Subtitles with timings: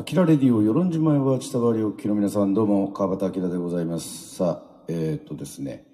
[0.00, 4.34] アキラレディオ、与論島は千田原おきの皆さん、どうも、川端明でございます。
[4.34, 5.84] さあ、えー、っとですね、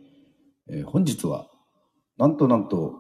[0.71, 1.49] えー本日は、
[2.17, 2.95] なんとなんと、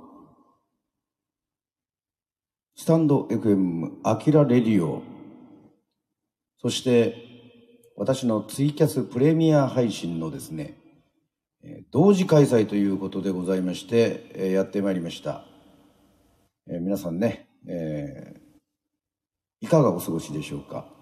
[2.74, 5.04] スタンド FM アキラレディオ、
[6.60, 7.14] そして、
[7.96, 10.76] 私のツイキャスプレミア配信のですね、
[11.62, 15.44] えー同時開催ということでございまして、えーやってまいりました。
[16.68, 18.46] えー皆さんね、えー
[19.60, 20.95] いかがお過ごしでしょうか。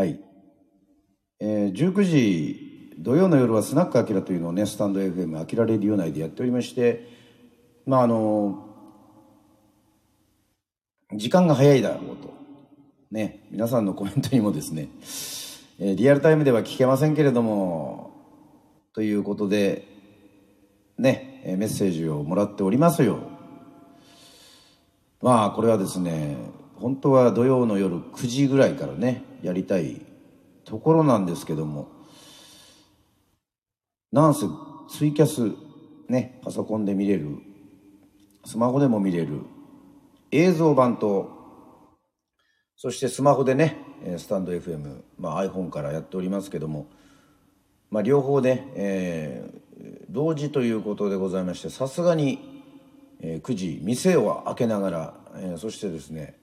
[0.00, 0.18] はい。
[1.40, 7.06] えー19時、土曜の夜はスナックアキラというのをね、スタンド FM アキラレディオ内でやっておりまして、
[7.84, 8.66] まああの、
[11.12, 12.32] 時間が早いだろうと。
[13.10, 14.88] ね、皆さんのコメントにもですね、
[15.78, 18.10] えーリアルタイムでは聞けませんけれども、
[18.94, 19.86] ということで、
[20.96, 23.18] ね、メッセージをもらっておりますよ。
[25.20, 26.38] まあこれはですね
[26.80, 30.00] 本当は土曜の夜9時ぐらいからねやりたい
[30.64, 32.00] ところなんですけども。
[34.12, 34.46] なんせ
[34.88, 35.52] ツイキャス
[36.08, 37.38] ねパソコンで見れる
[38.44, 39.42] スマホでも見れる
[40.32, 41.30] 映像版と
[42.76, 43.76] そしてスマホでね
[44.18, 46.88] スタンド FM、まあ、iPhone からやっておりますけども、
[47.90, 49.60] まあ、両方ね、えー
[50.10, 52.64] 同時ということでございましてさすがに
[53.20, 56.39] えー9時店を開けながら、えーそしてですね、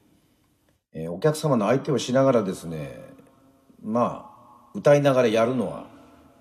[0.97, 2.99] えーお客様の相手をしながらですね
[3.83, 5.85] まあ歌いながらやるのは、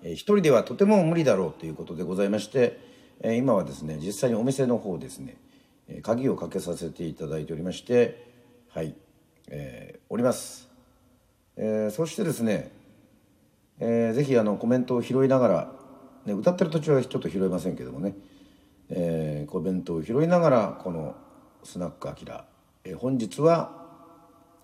[0.01, 2.79] えー一人ではとても無理だろうということでございまして、
[3.21, 5.37] えー今はですね実際にお店の方ですね、
[5.87, 8.25] えー鍵をかけさせていただいておりまして
[8.69, 8.95] はい、
[9.49, 10.67] えーおります、
[11.55, 12.71] えーそしてですね、
[13.79, 15.71] えーぜひあのコメントを拾いながら、
[16.25, 18.15] ね、歌ってる途中はちょっと拾えませんけどもね
[18.89, 21.15] えーコメントを拾いながらこの
[21.63, 22.45] スナックアキラ、
[22.83, 23.76] えー本日は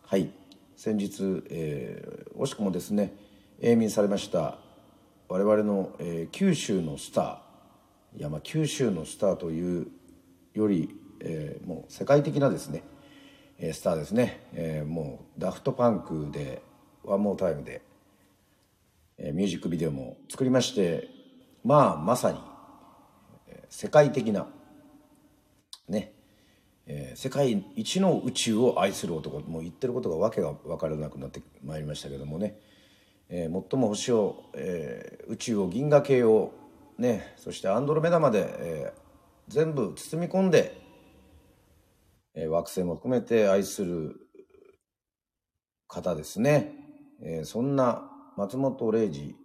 [0.06, 0.30] はい。
[0.76, 3.14] 先日、えー惜しくもですね
[3.62, 4.58] 永眠されました
[5.30, 9.88] 我々の、えー九州のスターいやまあ九州のスターという
[10.54, 10.90] より、
[11.22, 12.84] えーもう世界的なですね、
[13.60, 16.62] えースターですね、えーもうダフトパンクで
[17.04, 17.82] ワンモータイムで、
[19.18, 21.08] えーミュージックビデオも作りまして
[21.64, 22.40] まあまさに
[23.70, 24.48] 世界的な
[25.88, 26.13] ね、
[26.88, 32.60] えー世界一の宇宙を愛する男もう言ってることがわけが分からなくなってまいりましたけどもね、
[33.30, 36.54] えー最も星を、えー宇宙を銀河系を
[36.98, 39.04] ねそしてアンドロメダまで、えー
[39.50, 40.82] 全部包み込んで、
[42.36, 44.16] えー惑星も含めて愛する
[45.88, 46.74] 方ですね、
[47.22, 49.36] えーそんな松本零士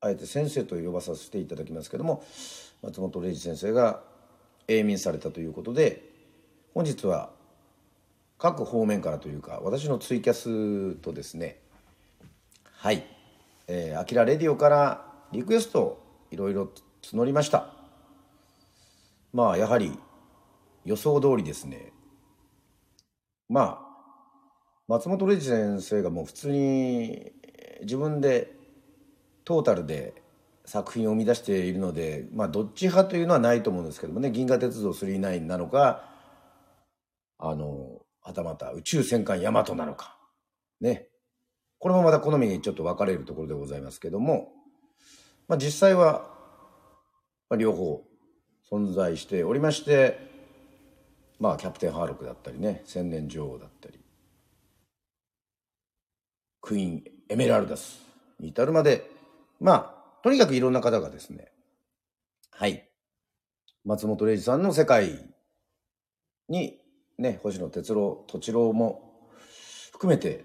[0.00, 2.24] あえて先生と呼ばさせていただきますけども
[2.82, 4.02] 松本零士先生が
[4.66, 6.11] 永眠されたということで
[6.74, 7.30] 本日は
[8.38, 11.58] 各方面からというか私のツイキャスとですね
[12.74, 13.04] はい
[13.68, 16.70] 「えー、アキラレディオ」からリクエストをいろいろ
[17.02, 17.68] 募りました。
[19.32, 19.98] まあやはり
[20.84, 21.92] 予想通りですね。
[23.48, 23.92] まあ
[24.88, 27.32] 松本零士先生がもう普通に
[27.82, 28.52] 自分で
[29.44, 30.14] トータルで
[30.64, 36.11] 作品を生み出しているのでまあどっち派というのはないと思うんですけどもね「銀河鉄道999」なのか
[37.44, 40.16] あのはたまた宇宙戦艦ヤマトなのか。
[40.80, 41.08] ね。
[41.80, 44.52] これもまた好みにちょっと分かれるところでございますけども、
[45.48, 46.30] まあ、実際は、
[47.50, 48.04] まあ、両方
[48.70, 50.20] 存在しておりまして
[51.40, 53.98] まあキャプテンハーロックだったりね千年女王だったり。
[56.60, 58.00] クイーンエメラルダス
[58.38, 59.10] に至るまで
[59.58, 61.50] まあとにかくいろんな方がですね。
[62.52, 62.88] はい。
[63.84, 65.28] 松本零士さんの世界
[66.48, 66.78] に
[67.22, 69.12] ね星野哲郎土郎も
[69.92, 70.44] 含めて、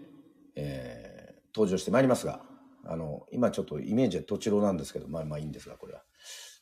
[0.55, 1.17] えー
[1.55, 2.41] 登場してまいりますが
[2.85, 6.03] あの今ちょっとイメージは土郎なんですけどまあまあいいんですがこれは。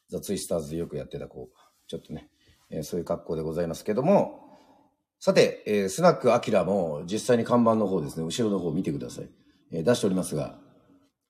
[0.10, 1.58] ザ・ツイスターズでよくやってたこう
[1.88, 2.30] ちょっとね、
[2.70, 4.42] えーそういう格好でございますけども。
[5.20, 9.30] さて、えースナックアキラも実際に看板の方ですね後ろの方見てください、
[9.74, 10.56] えー出しておりますが。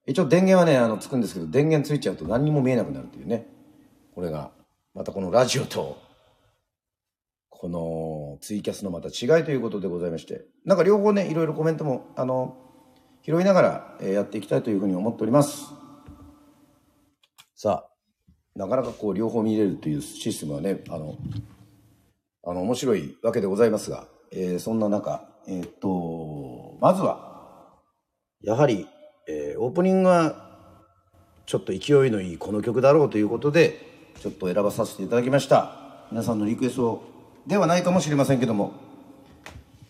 [0.06, 3.48] 一応電源はねあのつくんですけど電源ついちゃうと何にも見えなくなるというね。
[4.14, 4.52] これが
[4.94, 5.98] またこのラジオと
[7.50, 7.80] この
[8.40, 10.46] ツイキャスのまた違いということでございまして。
[10.66, 12.58] なんか両方ねいろいろコメントもあの
[13.24, 15.66] 拾いながらえーやっていきたいというふうに思っております。
[17.56, 21.18] さあなかなかこう両方見れるというシステムはねあの
[22.44, 27.74] あの面白いわけでございますが、えーそんな中えーっとまずは
[28.42, 28.88] やはり、
[29.28, 30.46] えーオープニングは
[31.46, 35.82] ちょっと勢いのいいこの曲だろうということでちょっと選ばさせていただきました。
[36.12, 37.15] 皆さんのリクエストを
[37.48, 38.86] ではないかもしれませんけども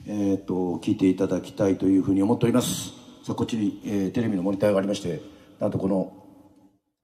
[0.07, 2.89] えっ、と、聞いていただきたいというふうに思っております。
[3.23, 5.19] さあ、こっちに、えーテレビのモニターがありまして、
[5.59, 6.13] なんとこの、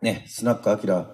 [0.04, 1.08] ね、スナックアキラ、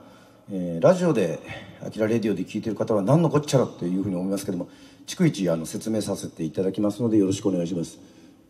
[0.51, 1.39] えーラジオで、
[1.81, 4.67] アキラレディオで聞いてる方は何のこっちゃらっていうふうに思いますけども、
[5.05, 7.99] 逐一あの説明させていただきますのでよろしくお願いします。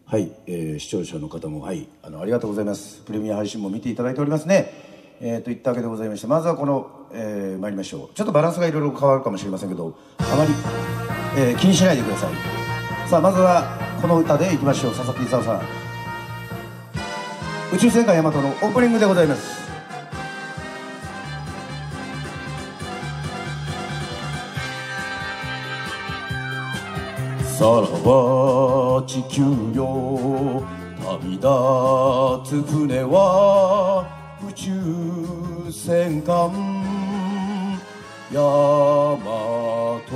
[0.06, 3.04] はい、えー視聴者の方も、はい、あの、ありがとうございます。
[3.04, 4.97] プレミア配信も見ていただいておりますね。
[5.20, 8.16] えー、といったわけでございまして、まずはこの、えー参りましょう。
[8.16, 10.52] ちょっとバランスがいろいろ変わるかもしれませんけど、あまり、
[11.38, 12.34] えー気にしないでください。
[13.10, 13.64] さあ、まずは
[14.02, 14.94] この歌でいきましょう。
[14.94, 15.62] 佐々木勲さん。
[17.74, 19.68] 宇宙戦艦ヤマトのオープニングでございます。
[27.58, 29.42] さらば地球
[29.74, 30.64] よ
[31.02, 31.42] 旅立
[32.46, 34.72] つ船は宇宙
[35.72, 36.52] 戦艦
[38.32, 40.14] ヤマト。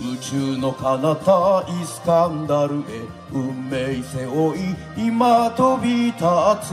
[0.00, 2.82] 宇宙の彼方イスカンダルへ
[3.32, 6.24] 運命背負い今飛び立
[6.62, 6.72] つ。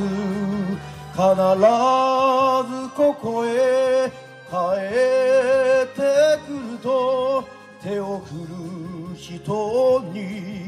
[1.12, 1.25] 必
[2.71, 4.09] ずここへ
[4.50, 4.56] 帰
[5.83, 7.44] ってくると
[7.83, 10.64] 手を振る人に。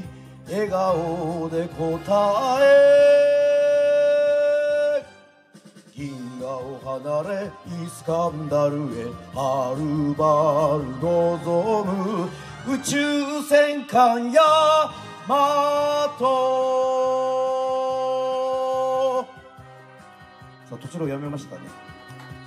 [0.50, 2.68] 笑顔で答え
[5.94, 6.80] 銀河を
[7.24, 7.52] 離れ
[7.84, 12.30] イスカンダルへはるばる望む
[12.74, 14.42] 宇宙戦艦ヤ
[15.28, 16.26] マト。
[20.70, 21.62] さあ途中でやめましたね。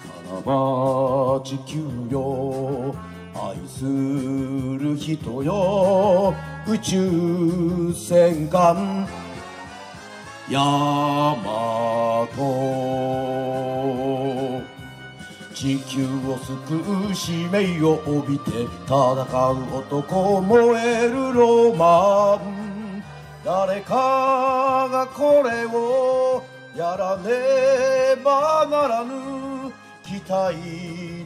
[0.01, 1.81] さらば地球
[2.11, 2.95] よ
[3.35, 6.35] 愛する人よ
[6.67, 9.07] 宇宙戦艦
[10.49, 12.41] ヤマト。
[15.55, 18.51] 地球を救う使命を帯びて
[18.87, 23.05] 戦う男燃えるロマン。
[23.45, 26.43] 誰かがこれを
[26.75, 29.73] やらねばならぬ。
[30.03, 30.57] 期待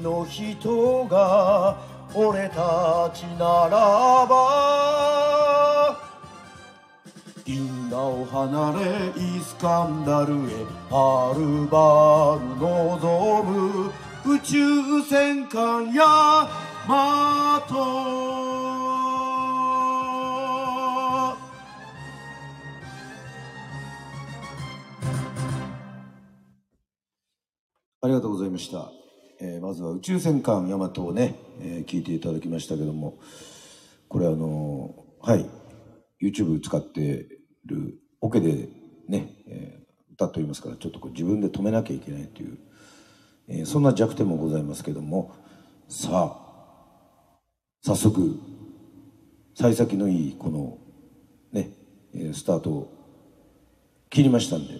[0.02, 1.78] の人が
[2.16, 5.98] 俺たちならば
[7.44, 10.36] 銀河を離れイスカンダルへ
[10.90, 13.90] はるばる望む
[14.24, 16.04] 宇宙戦艦ヤ
[16.86, 17.74] マト。
[28.02, 28.90] ありがとうございました、
[29.44, 33.18] えーまずは宇宙戦艦ヤマトをね、えー聞いていただきましたけども
[34.08, 35.46] これあのーはい
[36.22, 37.28] YouTube 使って
[37.66, 38.68] るオケで
[39.06, 42.58] ね、えー歌っておりますからちょっとこう自分で止めなきゃいけないという、
[43.48, 45.34] えーそんな弱点もございますけども
[45.88, 47.38] さあ
[47.82, 48.38] 早速
[49.54, 50.78] 幸先のいいこの
[51.52, 51.70] ね、
[52.32, 52.92] スタートを
[54.08, 54.74] 切りましたんで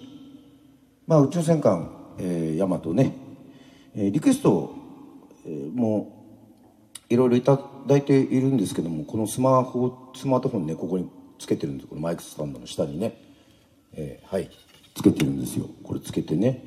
[1.06, 3.14] まあ宇宙戦艦、えー、ヤマトね、
[3.94, 4.74] えリクエスト、
[5.46, 6.24] えーも
[7.08, 11.08] いろいろいただいているんですけどもこのスマホスマートフォンねここに
[11.38, 11.88] つけてるんです。
[11.88, 13.20] このマイクスタンドの下にね、
[13.92, 14.50] えーはい。
[14.94, 15.66] つけてるんですよ。
[15.82, 16.64] これつけてね、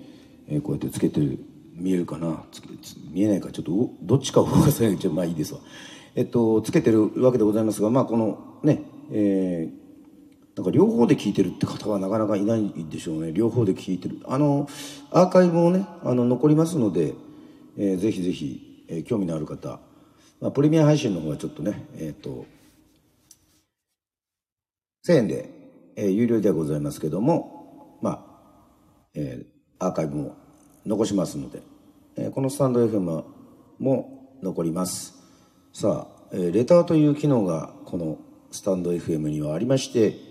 [0.48, 1.40] えーこうやってつけてる。
[1.74, 2.44] 見えるかな？
[2.52, 2.66] つつ
[3.12, 3.52] 見えないか？
[3.52, 5.60] ちょっとどっちかを動かさないちょっとまあいいですわ。
[6.16, 8.82] えっとつけてるわけでございますがまあこのね
[9.12, 9.87] えー
[10.58, 13.32] なんか両方で聞いてるって方はなかなかいないでしょうね。
[13.32, 14.18] 両方で聞いてる。
[14.26, 14.68] あの
[15.12, 17.14] アーカイブもねあの残りますので、
[17.78, 19.80] えーぜひぜひ、えー興味のある方、
[20.42, 22.46] まあ、プレミア配信の方はちょっとねえっ、と
[25.08, 25.50] 1000円で、
[25.96, 30.36] えー有料ではございますけどもまあ、えーアーカイブも
[30.88, 31.62] 残しますので、
[32.16, 33.24] えーこのスタンド FM
[33.78, 35.14] も残ります。
[35.72, 38.18] さあ、えーレターという機能がこの
[38.50, 40.27] スタンド FM にはありまして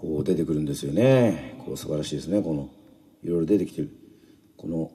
[0.00, 1.60] こう出てくるんですよね。
[1.66, 2.40] こう素晴らしいですね。
[2.40, 2.70] この
[3.24, 3.90] いろいろ出てきてる。
[4.56, 4.92] この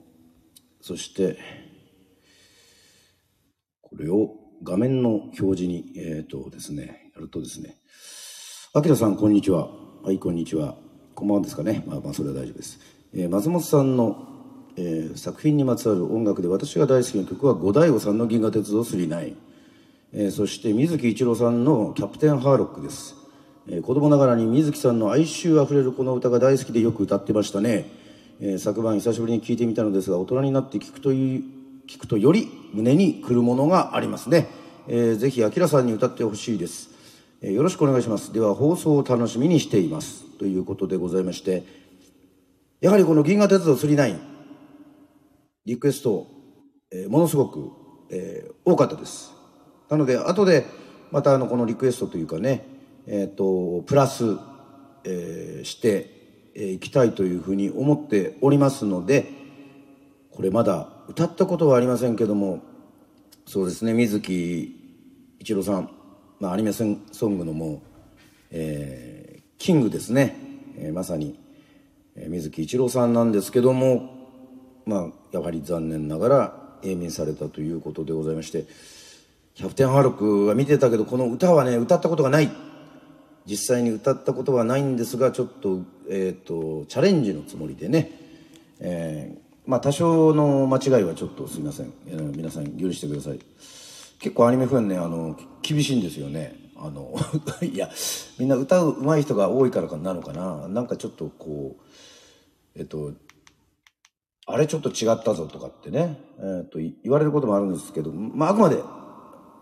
[0.80, 1.36] そして
[3.82, 4.30] これを
[4.62, 7.76] 画面の表示にえっ、とですねやるとですね。
[8.72, 9.68] あきらさんこんにちは。
[10.02, 10.74] はいこんにちは。
[11.14, 11.84] こんばんはですかね。
[11.86, 12.80] まあまあそれは大丈夫です、
[13.12, 14.26] えー松本さんの、
[14.76, 19.34] えー作品にまつわる音楽で私が大好きな曲は五大悟さんの「銀河鉄道999」
[20.16, 23.14] えーそして水木一郎さんの「キャプテンハーロック」です、
[23.68, 27.90] えー子供ながらに水木さんの哀愁あふれるこの歌が大好きでよく歌ってましたね、
[28.40, 31.42] えー昨晩久しぶりに聴いてみたのですが大人になって聞くという
[31.88, 34.48] 聞くとより胸にくるものがありますね、
[34.88, 36.90] えーぜひあきらさんに歌ってほしいです、
[37.40, 38.32] えーよろしくお願いします。
[38.32, 41.62] では放送を楽しみにしていますということでございまして
[42.80, 44.18] やはりこの「銀河鉄道999」
[45.64, 46.26] リクエスト、
[46.90, 47.70] えーものすごく、
[48.10, 49.32] えー多かったです。
[49.90, 50.66] なので後で
[51.12, 52.66] またあのこのリクエストというかね、
[53.06, 54.36] えっ、と、プラス、
[55.04, 56.10] えーして
[56.54, 59.26] い、えーきたいというふうに思っておりますので、
[60.30, 62.62] これまだ歌ったことはありませんけども、
[63.46, 64.80] そうですね、水木
[65.38, 65.90] 一郎さん、
[66.40, 66.98] まあ、アニメソン
[67.38, 67.80] グのもう、
[68.50, 70.36] えーキングですね、
[70.78, 71.38] えーまさに、
[72.16, 74.30] えー水木一郎さんなんですけども、
[74.86, 78.64] まあ、やはり残念ながら永眠されたということでございまして、
[79.54, 82.50] キャプテンハーロックは見てたけど、この歌はね、歌ったことがない。
[83.46, 88.10] 実際に歌ったことはないんですが、ちょっと、えっ、と、チャレンジのつもりでね、
[88.80, 91.92] えーまあ多少の間違いはちょっとすいません。
[92.06, 93.40] えー皆さん許してください。
[94.18, 96.54] 結構アニメファンね、あの、厳しいんですよね。
[96.76, 97.14] あの、
[97.62, 97.90] いや、
[98.38, 100.68] みんな歌う上手い人が多いからかなのかな。
[100.68, 103.12] なんかちょっとこう、えっと、
[104.46, 108.82] あれちょっと違ったぞとかってね、えっと、言われることもあるんですけど、まああくまで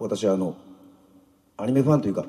[0.00, 0.56] 私あの、
[1.56, 2.24] アニメファンというか、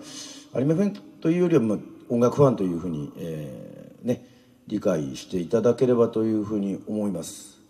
[0.53, 1.77] アニメファンというよりは、まあ、
[2.09, 4.27] 音楽ファンというふうに、えーね、
[4.67, 7.61] 理解していただければというふうに思います。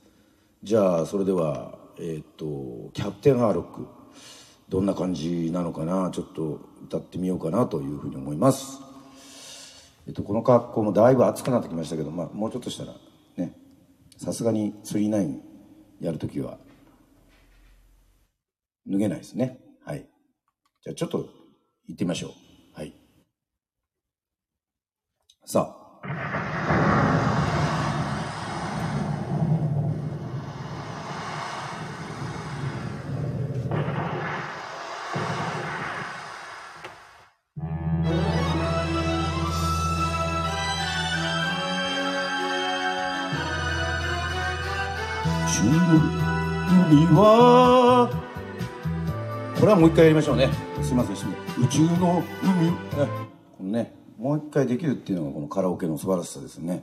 [0.63, 3.86] じゃあ、それでは、えっ、と、キャプテンハーロック、
[4.69, 8.79] どんな感じなのかな、ちょっと歌ってみようかなというふうに思います。
[10.07, 12.95] えっと、この格好もだいぶ暑くなってきましたけど、まあ、もうちょっとしたら、
[13.38, 13.53] ね、
[14.17, 15.39] さすがに39
[16.01, 16.57] やるときは、
[18.88, 19.60] 脱げないですね。
[19.86, 20.07] はい。
[20.81, 21.29] じゃあちょっと
[21.88, 22.31] 行ってみましょう。
[22.74, 22.95] はい。
[25.45, 25.83] さあ。
[45.53, 45.69] 中
[46.89, 48.09] 海は。
[49.59, 50.50] これはもう一回やりましょうね。
[50.81, 51.15] すいません
[51.63, 52.67] 宇宙の海。
[52.67, 52.73] ね
[53.57, 54.02] このね。
[54.24, 56.82] もう一回できるっていうのがこのカラオケの素晴らしさですね。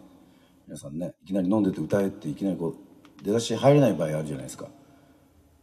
[0.67, 4.67] 皆さんねいきなり飲んでて歌えっていきなりこう出だし入れない場合あるじゃないですか。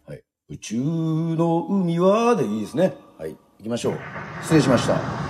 [0.07, 0.23] はい。
[0.49, 2.95] 宇宙の海はでいいですね。
[3.19, 3.35] はい。
[3.59, 3.99] 行きましょう。
[4.41, 5.26] 失礼しました。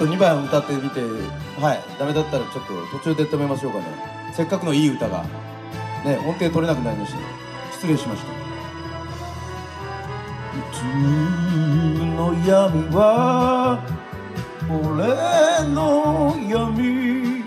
[0.00, 1.02] と2番歌ってみて
[1.60, 3.84] はいダメだったらちょっと途中で止めましょうかね。
[4.32, 5.24] せっかくのいい歌が
[6.06, 7.18] ね音程取れなくなりました。
[7.72, 8.28] 失礼しました。
[10.56, 10.84] 宇宙
[12.16, 13.78] の闇は
[14.70, 17.44] 俺の闇。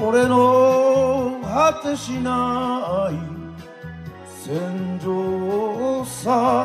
[0.00, 3.14] 俺の果てしない
[4.26, 6.63] 戦場さ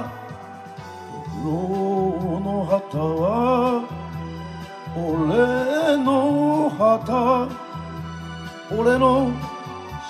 [6.80, 7.50] の旗。
[8.72, 9.32] 俺の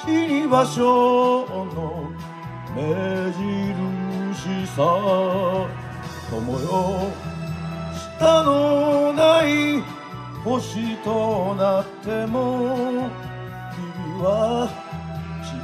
[0.05, 2.11] 死に場所の
[2.75, 2.83] 目
[3.33, 4.83] 印さ。
[6.29, 7.11] 友よ
[8.19, 9.81] 下のない
[10.43, 13.09] 星となっても
[13.73, 14.69] 君は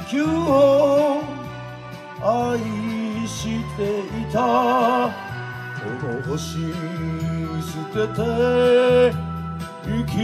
[0.08, 1.22] 地球を
[2.20, 2.58] 愛
[3.28, 5.08] していた。
[5.78, 6.42] この星
[7.62, 9.35] 捨てて
[9.86, 10.16] 生き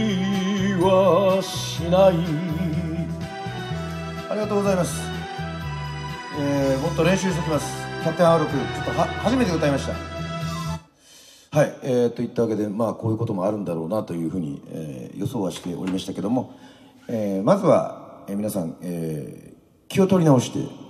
[0.83, 2.15] はしない。
[4.29, 5.01] ありがとうございます。
[6.37, 7.65] えー、もっと練習しておきます。
[8.03, 11.57] キャプテンアーロックちょっとは初めて歌いました。
[11.57, 16.53] はい、えー、といったわけで、まあ、こういうこともあるんだろうなというふうに、えー予想はしておりましたけども、
[17.07, 19.53] えーまずは、えー皆さん、えー
[19.87, 20.83] 気を取り直して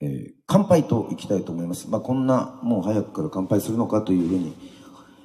[0.00, 1.88] えー、乾杯といきたいと思います。
[1.88, 4.54] まあ、こんな、もう早くから乾杯するのかというふうに、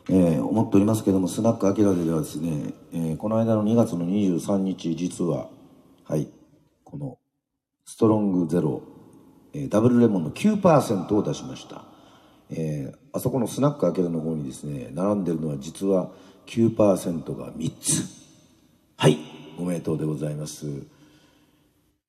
[0.10, 5.50] えー、思っておりますけども、スナックアキラではですね、えー、この間の2月の23日、実は、
[6.04, 6.30] はい、
[6.84, 7.18] この、
[7.86, 8.82] ストロングゼロ、
[9.54, 11.86] えー、ダブルレモンの9%を出しました。
[12.50, 16.12] えー、あそこのスナックアキラの方にですね、並んでるのは実は
[16.48, 18.04] 9%が3つ。
[18.98, 19.18] はい、
[19.58, 20.66] おめでとうでございます。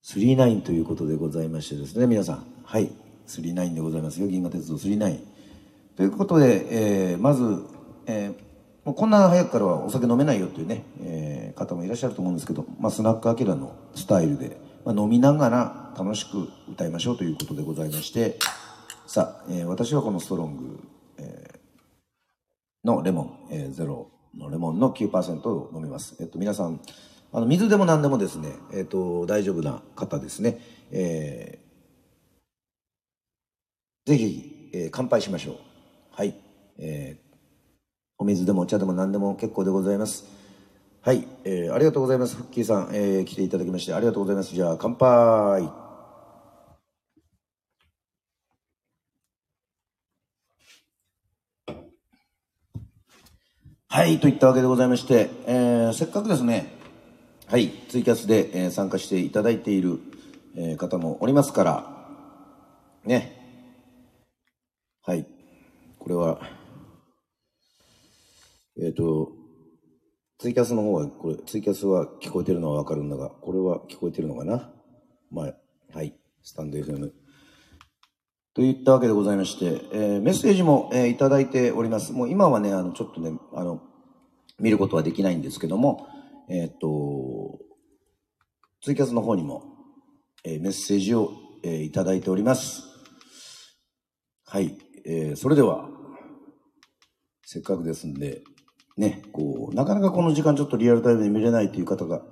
[0.04, 2.46] 39ということでございましてですね、皆さん。
[2.64, 2.90] はい、
[3.26, 5.18] 39でございますよ、銀河鉄道39。
[5.96, 7.62] ということで、えー、まず、
[8.06, 8.34] えー、
[8.84, 18.38] もうこんな早くからはお酒飲めないよっていうね、えー、方もいらっしゃると思うんですけど、まあ、スナックアキラのスタイルで、まあ、飲みながら楽しく歌いましょうということでございまして、
[19.06, 20.80] さあ、えー、私はこのストロング、
[21.18, 26.16] えー、のレモン、えー、ゼロのレモンの9%を飲みます。
[26.20, 26.80] えっと、皆さん、
[27.32, 30.58] あの、水でも何でもですね、えっと、大丈夫な方ですね、
[30.90, 35.56] えー、ぜひ、えー、乾杯しましょう。
[36.10, 36.34] はい。
[36.78, 37.23] えー
[38.18, 40.24] お水でもお茶でも何でも結構でございます。
[41.02, 42.36] はい、えー、ありがとうございます。
[42.36, 44.54] フッキーさん、えー、来ていただきましてありがとうございます。
[44.54, 45.84] じゃあ、乾杯。
[53.88, 56.72] はい、といったわけでございまして、えー、せっかくですね、
[57.46, 60.00] はい、ツイキャスで、えー、参加していただいている、
[60.56, 62.06] えー、方もおりますから、
[63.04, 63.40] ね、
[65.02, 65.26] はい、
[65.98, 66.40] これは、
[68.76, 69.32] えっ、ー、と、
[70.38, 74.72] ツイキャスの方は、これ、ツイキャスは聞こえてるのはわかるんだが、これは聞こえてるのかな？
[75.30, 75.54] まあ、
[75.92, 77.12] はい、スタンド FM。
[78.52, 82.12] といったわけでございまして、えー、メッセージも、えー、いただいております。
[82.12, 83.82] もう今はね、あの、ちょっとね、あの、
[84.60, 86.06] 見ることはできないんですけども、
[86.48, 87.58] えっ、ー、と、
[88.82, 89.62] ツイキャスの方にも、
[90.44, 91.32] えー、メッセージを、
[91.62, 92.82] えー、いただいております。
[94.46, 95.88] はい、えー、それでは、
[97.44, 98.42] せっかくですんで、
[98.96, 102.22] ね、こう、なかなかこの時間ちょっとリアルタイムで見れないという方が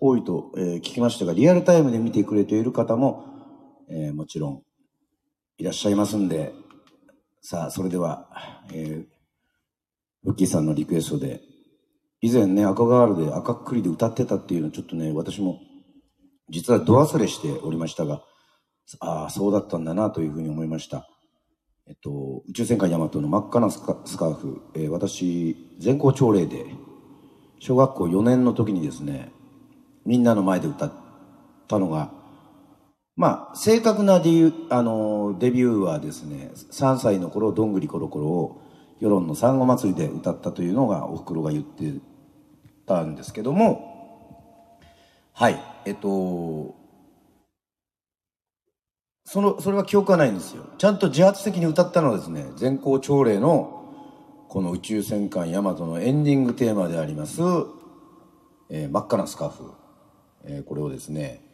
[0.00, 3.24] 多いと、えー、聞きましたが、リアルタイムで見てくれている方も、
[3.88, 4.62] えー、もちろん
[5.58, 6.52] いらっしゃいますんで、
[7.42, 8.28] さあ、それでは、
[8.72, 9.06] えー、
[10.24, 11.42] ウッキーさんのリクエストで、
[12.20, 15.60] 以前ね、赤ガールで赤っくりで歌ってたっていうのちょっとね、私も
[16.50, 18.22] 実は度忘れしておりましたが、
[18.98, 21.08] ああ、そうだったんだなというふうに思いました。
[21.90, 26.66] えっと、宇宙戦艦ヤマトの真っ赤なスカーフ、えー、私、全校朝礼で、
[27.58, 29.32] 小学校4年の時にですね、
[30.06, 30.92] みんなの前で歌っ
[31.66, 32.12] たのが、
[33.16, 38.62] まあ、正確なデビュー、あの、デビューはですね、3歳の頃、どんぐりころころを、
[39.00, 41.92] 世論の産後祭りで歌ったというのが、おふくろが言って
[42.86, 44.78] たんですけども、
[45.32, 46.76] はい、えっと、
[49.32, 50.64] その、それは記憶はないんですよ。
[50.76, 53.84] ちゃんと自発的に歌ったのはですね、全校朝礼の、
[54.48, 57.40] この宇宙戦艦ヤマトのエンディングテーマであります、
[58.70, 59.70] えー、真っ赤なスカーフ、
[60.42, 61.44] えー、これをですね、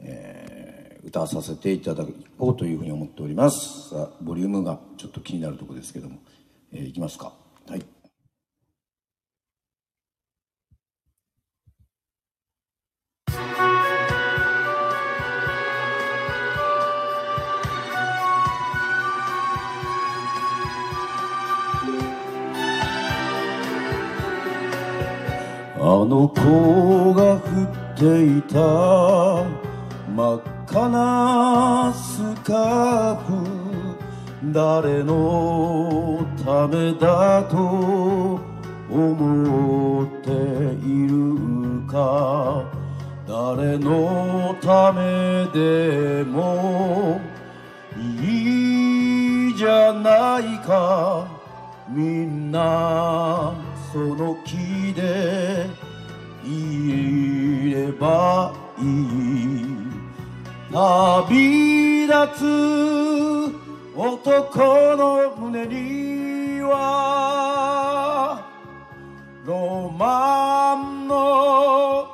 [0.00, 2.04] えー、歌わさせていただ
[2.36, 3.88] こうというふうに思っております。
[3.88, 6.18] さあ、ボリュームがちょっと気になるとこですけども、
[6.74, 7.32] えー、いきますか。
[25.86, 27.40] あの子が降っ
[27.94, 28.56] ていた。
[30.16, 33.34] 真っ赤なスカーフ。
[34.50, 37.56] 誰のためだと
[38.90, 40.30] 思って
[40.88, 42.64] いるか。
[43.28, 47.20] 誰のためでも。
[48.22, 51.26] いいじゃないか。
[51.90, 53.63] みんな。
[53.94, 55.68] その木で
[56.44, 59.66] いればいい
[60.72, 62.42] 旅立つ
[63.94, 68.44] 男の胸には
[69.46, 72.08] ロマンの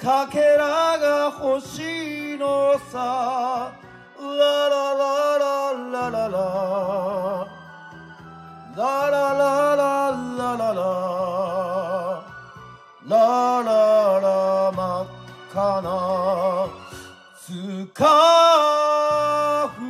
[0.00, 3.72] かけらが欲しいのさ。
[4.22, 7.51] ラララララララ
[8.74, 10.82] ラララララララ。
[13.06, 13.18] ラ
[13.62, 15.06] ララ真っ
[15.50, 15.88] 赤な
[17.36, 17.52] ス
[17.92, 19.80] カーフ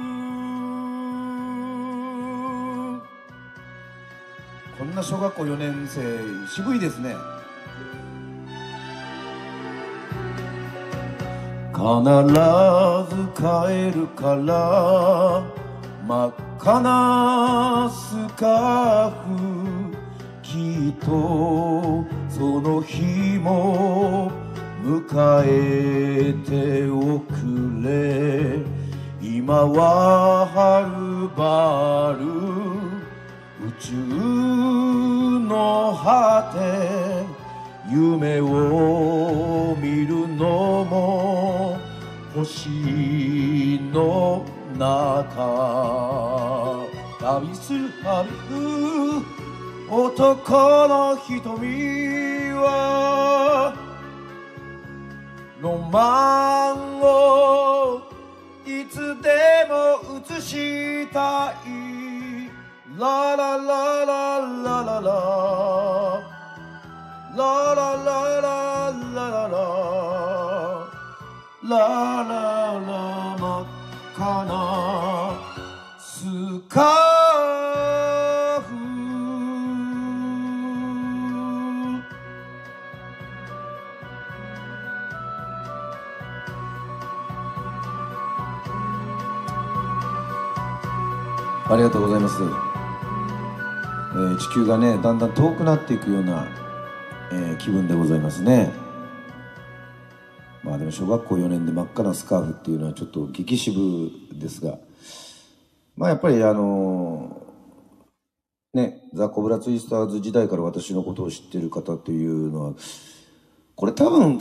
[4.77, 6.03] こんな小学校4年生
[6.49, 7.15] 渋いですね。
[11.73, 11.85] 必
[13.15, 15.62] ず帰るから。
[16.07, 19.97] 真っ赤なスカーフ
[20.43, 24.31] きっとその日も
[24.83, 27.33] 迎えておく
[27.85, 28.83] れ。
[29.23, 32.27] 今ははるばる
[33.65, 33.93] 宇宙
[35.41, 37.25] の果て
[37.89, 41.79] 夢を見るのも
[42.35, 44.45] 星の
[44.83, 44.91] 中
[47.21, 48.29] 旅する旅
[49.89, 53.73] 男の瞳は
[55.61, 58.03] ロマンを
[58.67, 61.71] いつでも映したい。
[62.99, 63.69] ラララ
[64.05, 64.11] ラ。
[67.37, 68.51] ララララ
[69.15, 69.55] ラララ。
[71.63, 73.82] ララララララ。
[74.15, 75.41] 真っ赤な
[75.99, 76.25] ス
[76.69, 78.67] カーフ。
[91.73, 96.47] ありがとうございます、えー地球がねだんだん遠くなっていくような、
[97.33, 98.82] えー気分でございますね。
[100.63, 104.79] まあでも小学校4年で真っ赤なスカーフっていうのはちょっと激渋ですが
[105.97, 107.47] まあやっぱりあの
[108.75, 112.75] ねザ・コブラツイスターズ時代から私のことを知ってる方というのは
[113.75, 114.39] これ多分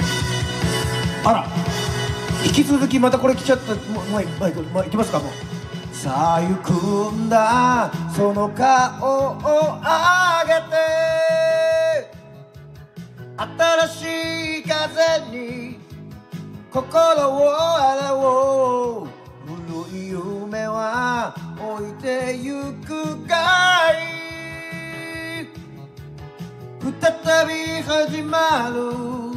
[1.23, 1.45] あら
[2.43, 3.75] 引き続きまたこれ来ちゃった。
[3.75, 5.95] もうもうまあいまあきますかもう。
[5.95, 7.91] さあ行くんだ。
[8.15, 10.81] その顔を上げて。
[13.37, 15.70] 新しい風に
[16.71, 16.87] 心
[17.29, 19.07] を洗おう。
[19.45, 23.95] 古い夢は置いてゆくかい。
[27.01, 29.35] 再び始まる。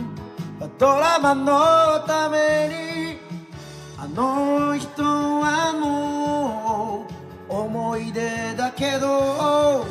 [0.79, 3.19] ドラマのために
[3.99, 7.07] あの人はも
[7.49, 9.85] う思い出だけど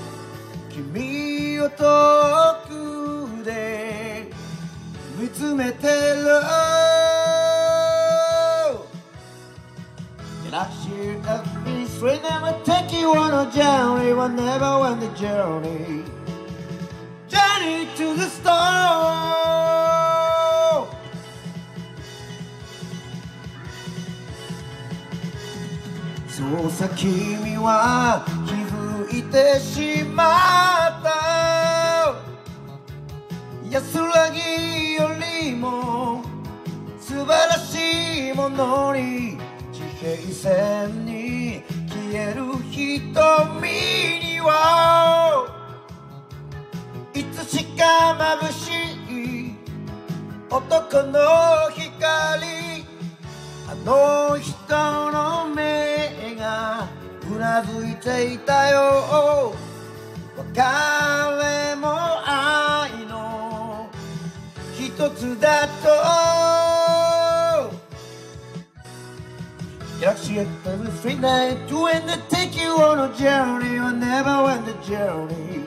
[0.69, 1.75] 君を遠
[2.67, 4.32] くで
[5.19, 6.92] 見つめてる。
[10.54, 16.04] Last year every straight never take you on a journey Will never win the journey
[17.28, 19.34] Journey to the star
[26.28, 30.24] そうさ君は気づいてしま
[31.00, 32.16] った
[33.72, 35.10] 安らぎよ
[35.42, 36.24] りも
[37.00, 39.42] 素晴らしいものに
[40.04, 43.70] 平線に消える瞳
[44.20, 45.48] には
[47.13, 48.68] いつしか眩し
[49.10, 49.56] い
[50.50, 51.20] 男の
[51.72, 52.84] 光
[53.70, 54.52] あの人
[55.13, 56.86] の目が
[57.34, 59.56] うなずいていたよ。
[60.36, 61.88] 別れも
[62.26, 63.89] 愛の
[64.78, 66.73] 一つだと。
[69.99, 74.73] Galaxy every free night to end the take you on a journey or never end the
[74.86, 75.65] journey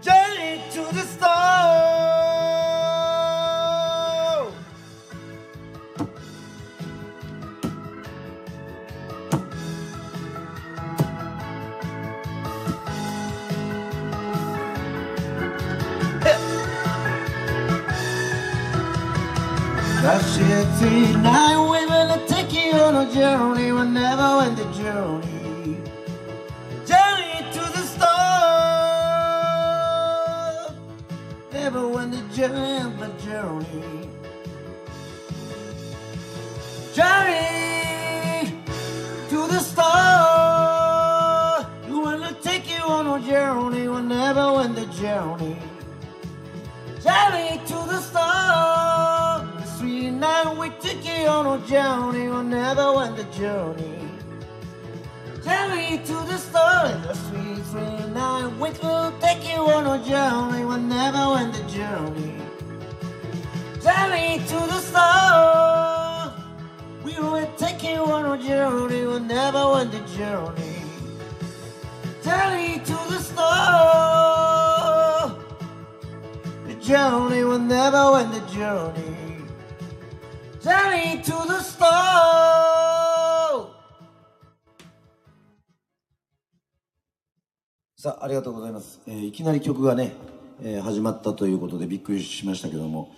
[0.00, 2.12] Journey to the star
[20.02, 21.71] That's it, tonight
[22.74, 25.76] on a journey, we'll never end the journey.
[26.86, 28.12] Journey to the star.
[31.52, 34.08] Never end the journey, the journey.
[36.94, 38.62] Journey
[39.30, 39.92] to the star.
[41.88, 45.56] You wanna take you on a journey, we'll never end the journey.
[47.02, 49.44] Journey to the star.
[49.56, 50.68] The sweet night we
[51.26, 53.98] on a journey, we'll never end the journey.
[55.42, 56.88] Tell me to the star.
[56.88, 61.64] The sweet, sweet night we will take you on a journey, we'll never end the
[61.70, 62.34] journey.
[63.80, 66.34] Tell me to the star.
[67.04, 70.82] We will take you on a journey, we'll never end the journey.
[72.22, 74.62] Tell me to the star.
[76.66, 79.21] The journey will never end the journey.
[80.62, 81.82] Journey to the Store
[87.96, 89.00] さあ、ありがとうございます。
[89.08, 90.12] えーいきなり曲がね、
[90.62, 93.10] えー始まったということでびっくりしましたけども、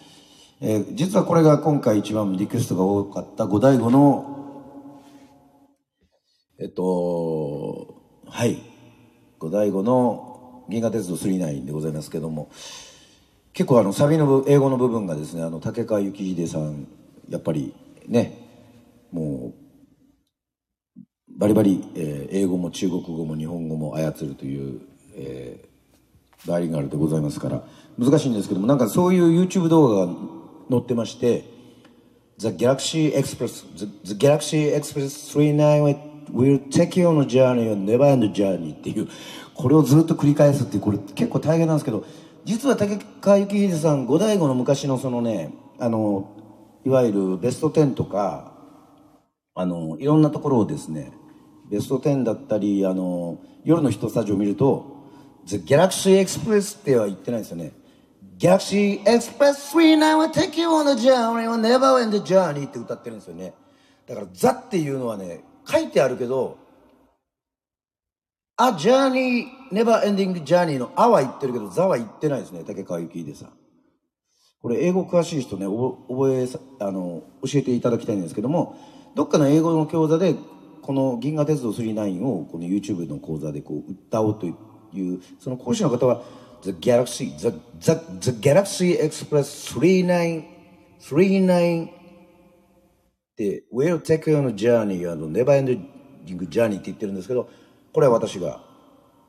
[0.62, 5.02] えー実はこれが今回一番リクエストが多かった五醍醐の、
[6.58, 8.62] えっと、はい、
[9.38, 12.50] 五醍醐の銀河鉄道999でございますけども、
[13.52, 16.88] 結構あのサビの英語の部分がですね、あの竹川幸秀さん、
[17.28, 17.74] やっぱり
[18.06, 18.38] ね、
[19.12, 19.54] も
[20.96, 21.00] う
[21.38, 24.80] バリバリ、えー英語も中国語も日本語も操るという、
[25.16, 25.74] えー
[26.46, 27.62] バイリンガルでございますから
[27.98, 30.12] 難しいんですけどもなんかそういう YouTube 動画が
[30.70, 31.44] 載ってまして
[32.38, 35.96] 「The Galaxy Express The, The Galaxy Express 39
[36.32, 39.08] will take you on a journey and never end journey」っていう
[39.54, 42.04] これをずっと繰り返すっていうこれ結構大変なんですけど
[42.44, 46.28] 実は竹川幸秀さん五醍醐の昔のそのねあの
[46.84, 48.54] いわゆるベスト10とか
[49.56, 51.12] あの、いろんなところをですね、
[51.70, 54.84] ベスト10だったり、あの、夜の一スタジオを見ると、
[55.46, 57.72] The Galaxy Express っては言ってないですよね。
[58.38, 63.54] Galaxy Express 39 will take you on a journey will never end the journey って歌ってるんですよね。
[64.08, 66.58] だから、ザっていうのはね、書いてあるけど、
[68.56, 73.52] A journey, never ending journey のあは言ってるけど、ザは言ってないですね、竹川幸秀さん。
[74.64, 76.48] これ英語詳しい人ね、覚え、
[76.80, 78.78] あの、教えていただきたいんですけども、
[79.14, 80.36] どっかの英語の講座で、
[80.80, 84.52] この銀河鉄道39をこの YouTube の講座でこう歌おうとい
[85.14, 86.22] う、その講師の方は、
[86.62, 90.44] The Galaxy, The, The, The Galaxy Express 39,
[90.98, 91.90] 39
[93.36, 95.86] で、Will take you on a journey and never ending
[96.48, 97.50] journey って言ってるんですけど、
[97.92, 98.64] これは私が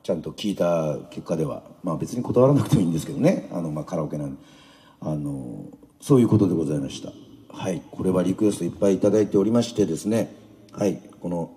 [0.02, 4.55] ちゃんと聞いた結果では、まあ別に断らなくてもいいんですけどね、あの、まあカラオケなんで、
[5.00, 5.66] あの、
[6.00, 7.12] そういうことでございました。
[7.48, 7.82] はい。
[7.90, 10.34] これはリクエストいっぱいいただいておりましてですね、
[10.72, 11.00] はい。
[11.20, 11.52] この、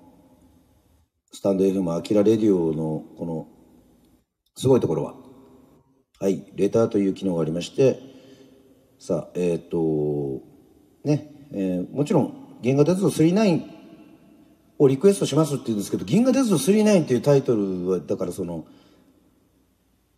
[1.32, 3.48] スタンド FM アキラレディオのこの、
[4.56, 5.16] すごいところは、
[6.20, 6.52] はい。
[6.56, 8.00] レターという機能がありまして、
[9.00, 10.42] さあ、えっ、と、
[11.04, 13.64] ね、えーもちろん、銀河鉄道39
[14.78, 18.66] をリクエストしますって言うんですけど、銀河鉄道39っていうタイトルは、だからその、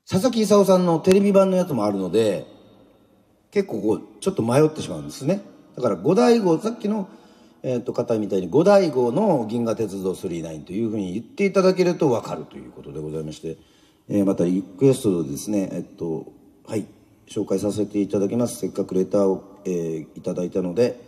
[0.09, 2.45] 佐々木勲さんのテレビ版のやつもあるので、
[3.51, 5.41] 結構こう、ちょっと迷ってしまうんですね。
[5.75, 7.09] だから、五大号、さっきの、
[7.63, 13.57] えっ、と、方みたいに五大号の銀河鉄道39というふうに言っていただけるとわかるということでございまして、
[14.09, 16.33] えーまたリクエストですね、えっと、
[16.65, 16.87] はい、
[17.27, 18.57] 紹介させていただきます。
[18.57, 20.99] せっかくレターを、えーいただいたので、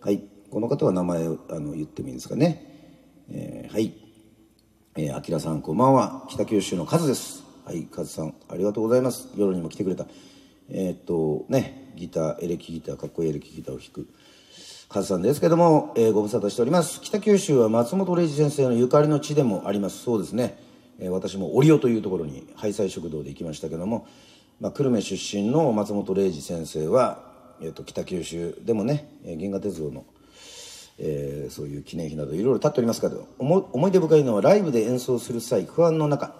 [0.00, 2.66] はい、この方は名前をあの言ってもいいですかね。
[3.30, 3.94] えーはい。
[4.96, 6.26] えー、あきらさん、こんばんは。
[6.28, 7.44] 北九州のカズです。
[7.64, 9.28] はい、カズさん、ありがとうございます。
[9.36, 10.06] 夜にも来てくれた。
[10.70, 14.08] えーっと、ね、ギター、エレキギター、かっこいいエレキギターを弾く、
[14.88, 17.00] カズさんですけども、えーご無沙汰しております。
[17.00, 20.02] 北九州は松本零士先生のゆかりの地でもあります。
[20.02, 20.58] そうですね。
[20.98, 24.06] えー私も折尾というところに、ハイサイ食堂で行きましたけども、
[24.60, 30.04] まあ、久留米出身の松本零士先生は、えーっと、北九州でもね、えー銀河鉄道の
[30.98, 36.36] えーそういう記念碑などいろいろ立っておりますけど思思い出深いのはライブで演奏する際不安の中、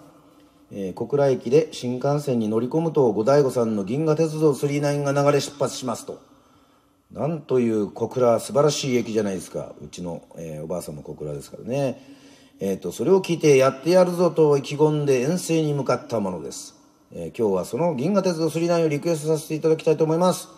[0.71, 6.21] えー小倉駅で新幹線に乗り込むと五醍醐さんの銀河鉄道39が流れ出発しますと。
[7.11, 12.01] なんという小倉素晴らしい駅じゃないですかうちの、えーおばあさんも小倉ですからね。
[12.59, 16.73] えー、とそれを聞いてやってやるぞと意気込んで遠征に向かったものです、
[17.11, 20.49] えー今日はその銀河鉄道39をリクエストさせていただきたいと思います。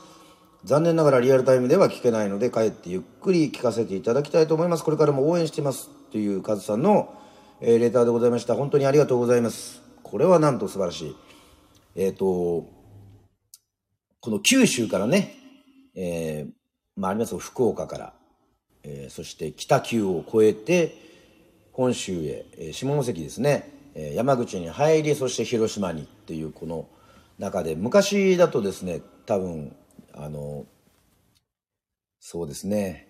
[0.64, 4.84] 残念ながらリアルタイムでは聞けないので帰ってゆっくり聞かせていただきたいと思います。
[4.84, 5.90] これからも応援しています。
[6.12, 7.14] というカズさんの、
[7.62, 8.56] えレターでございました。
[8.56, 9.87] 本当にありがとうございます。
[10.08, 11.16] これはなんと素晴らしい。
[11.96, 12.26] えっ、と
[14.20, 15.36] この九州からね、
[15.96, 16.52] えー
[16.96, 17.38] まあありますよ。
[17.38, 18.14] 福岡から、
[18.84, 20.96] えーそして北九を越えて
[21.72, 26.88] 本州へ、え下関ですね、え山口に入りそして広島にっていうこの
[27.38, 29.76] 中で昔だとですね多分
[30.14, 30.66] あの
[32.20, 33.08] そうですね。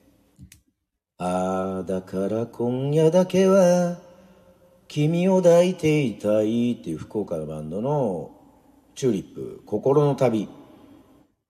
[1.18, 3.98] ああだから今夜だけは
[4.88, 8.32] 君を抱いていたいっていう福岡のバンドの
[8.96, 10.48] チューリップ心の旅。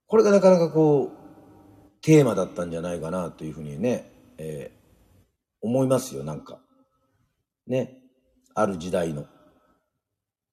[0.06, 4.78] これがなかなかこうテーマだったんじゃないかなというふうにね、えー
[5.60, 6.60] 思いますよなんか。
[7.66, 7.98] ね
[8.54, 9.26] ある時代の。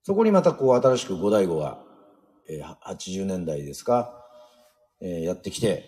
[0.04, 1.80] そこにまたこう新しく五醍醐が、
[2.50, 4.14] えー80年代ですか、
[5.02, 5.86] えーやってきて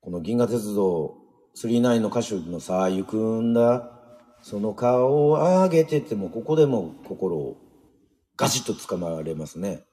[0.00, 1.14] この銀河鉄道
[1.56, 3.99] 39の歌手のさあ行くんだ。
[4.42, 7.56] その顔を上げててもここでも心を
[8.36, 9.84] ガチッと掴まれますね。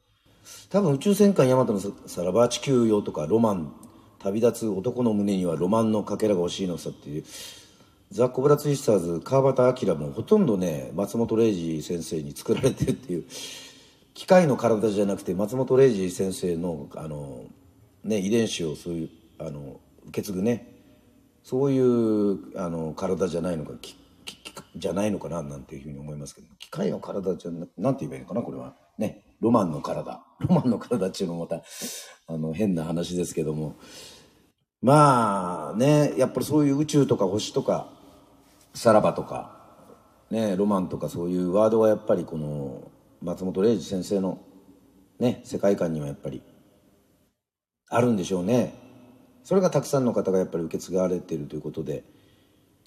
[0.69, 3.73] 多分宇宙戦艦ヤマトのささらば地球よとかロマン。
[4.19, 7.23] 旅立つ男の胸にはロマンのかけらが欲しいのさっていう。
[8.10, 13.25] ザ・コブラツイスターズ川端明もほとんどね松本零士先生に作られてるっていう。
[14.13, 17.43] 機械の体じゃなくて松本零士先生のあの、
[18.03, 20.73] ね、遺伝子をそういうあの受け継ぐね。
[21.43, 23.73] そういうあの体じゃないのか。
[24.75, 28.75] じゃないのかななんていうふうに思いますけど機械の体じゃななんて言えばいいのかなこれは。
[28.97, 30.23] ねロマンの体。
[30.39, 31.63] ロマンの体っていうのもまた
[32.27, 33.75] あの変な話ですけども。
[34.81, 37.89] まあねやっぱりそういう宇宙とか星とか
[38.75, 39.57] さらばとか
[40.29, 44.39] ねロマンとかそういうワードはやっぱりこの松本零士先生の
[45.19, 46.43] ね世界観にはやっぱり
[47.89, 48.73] あるんでしょうね。
[49.43, 52.03] それがたくさんの方がやっぱり受け継がれているということで。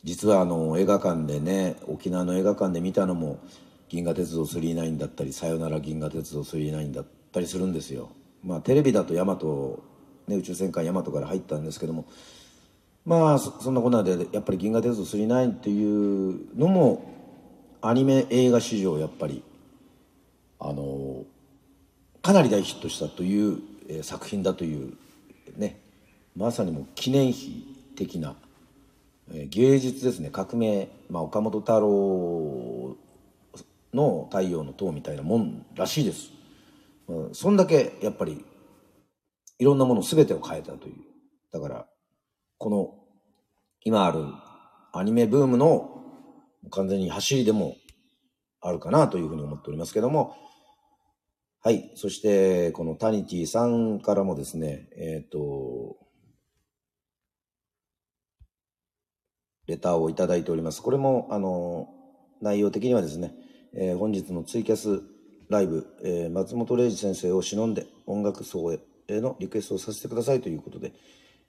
[0.04, 3.38] 実はあの映画館でね沖縄の映画館で見たのも
[3.88, 8.08] 「銀河鉄道999」だったり「さよなら銀河鉄道999」だったりするんですよ。
[8.42, 9.82] まあテレビだとヤマト、
[10.26, 12.06] ね、宇宙戦艦ヤマトから入ったんですけども
[13.04, 17.02] まあそんなこんなでやっぱり「銀河鉄道999」っていうのも
[17.82, 19.42] アニメ映画史上やっぱり
[20.58, 21.24] あの
[22.22, 23.58] かなり大ヒットしたという、
[23.88, 24.94] えー、作品だという
[25.56, 25.80] ね
[26.36, 27.64] まさにもう記念碑
[27.96, 28.36] 的な
[29.32, 30.30] 芸術ですね。
[30.30, 32.96] 革命、まあ、岡本太郎
[33.94, 36.30] の「太陽の塔」みたいなもんらしいです、
[37.08, 38.44] うんそんだけやっぱり
[39.58, 40.94] いろんなもの全てを変えたという。
[41.52, 41.86] だから
[42.58, 42.94] この
[43.82, 44.24] 今ある
[44.92, 46.02] アニメブームの
[46.70, 47.76] 完全に走りでも
[48.60, 50.36] あるかなというふうに思っておりますけども。
[51.62, 51.92] はい。
[51.94, 55.98] そしてこのタニティさんからもですねえっ、ー、と
[59.70, 60.82] レターをいただいております。
[60.82, 61.88] これも、あの、
[62.42, 63.34] 内容的にはですね、
[63.72, 65.02] えー、本日のツイキャス
[65.48, 68.80] ライブ、えー、松本零士先生を忍んで音楽奏へ
[69.20, 70.92] のリクエストをさせてくださいということで、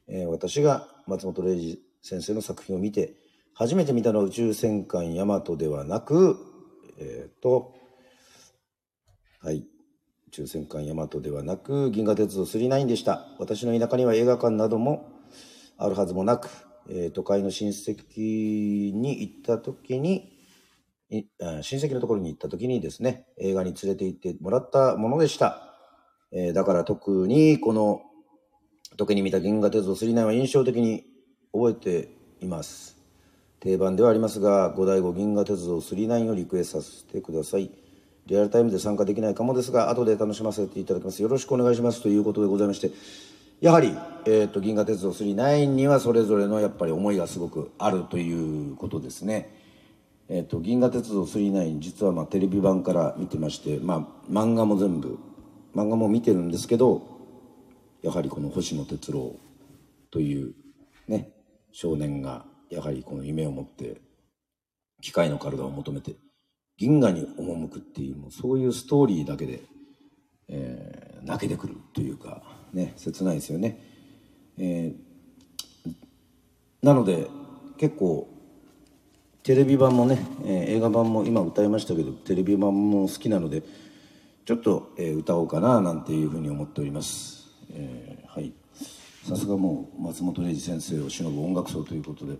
[0.07, 3.15] えー、私が松本零士先生の作品を見て、
[3.53, 6.37] 初めて見たのは宇宙戦艦ヤマトではなく、
[6.99, 7.73] えっ、と、
[9.39, 9.65] はい。
[10.27, 13.25] 宇宙戦艦ヤマトではなく、銀河鉄道999でした。
[13.39, 15.11] 私の田舎には映画館なども
[15.77, 16.49] あるはずもなく、
[16.89, 20.37] えー、都会の親戚に行った時に、
[21.09, 25.75] 親戚のところに行った時にですね、映画に連れて行ってもらったものでした。
[26.31, 28.01] えー、だから特にこの
[28.95, 31.03] 時に見た銀河鉄道999は印象的に
[31.53, 32.97] 覚えています。
[33.59, 37.69] 定番ではありますが、五代五銀河鉄道999をリクエストさせてください。
[38.27, 41.21] リアルタイムで参加できないかもですが、後で楽しませていただきます。
[41.21, 42.91] よろしくお願いしますということでございまして、
[43.61, 43.95] やはり、
[44.25, 49.55] えーと、銀河鉄道999にはそれぞれのやっぱり思いがすごくあるということですね。
[50.29, 55.19] えーと、銀河鉄道999実はまあテレビ版から見てまして、まあ、漫画も全部
[55.75, 57.03] 漫画も見てるんですけど
[58.01, 59.35] やはりこの星野哲郎
[60.09, 60.53] という
[61.07, 61.29] ね
[61.71, 64.01] 少年がやはりこの夢を持って
[65.01, 66.15] 機械の体を求めて
[66.77, 69.61] 銀河に赴くっていうもうそういうストーリーだけで、
[70.47, 72.60] えー、泣けてくるというか。
[72.73, 73.77] ね切ないですよね、
[74.57, 75.93] えー、
[76.81, 77.27] なので
[77.77, 78.27] 結構
[79.43, 83.63] テレビ版もね、えー、映画版も今歌いましたけどテレビ版も好きなので
[84.45, 88.53] ちょっと、えー、歌おうかななんていうふうに思っております、えー、はい。
[89.27, 92.37] さすがもう松本零士先生を忍ぶ音楽奏ということで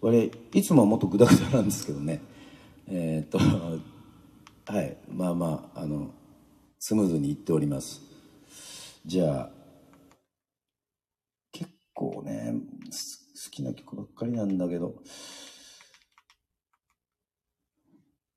[0.00, 2.20] 我いつもはもっとグダグダなんですけどね。
[2.88, 4.96] えっとはい。
[5.12, 6.10] まあまああの
[6.78, 8.02] スムーズにいっております。
[9.04, 9.50] じゃあ
[11.96, 14.96] 構ね、好きな曲ばっかりなんだけど、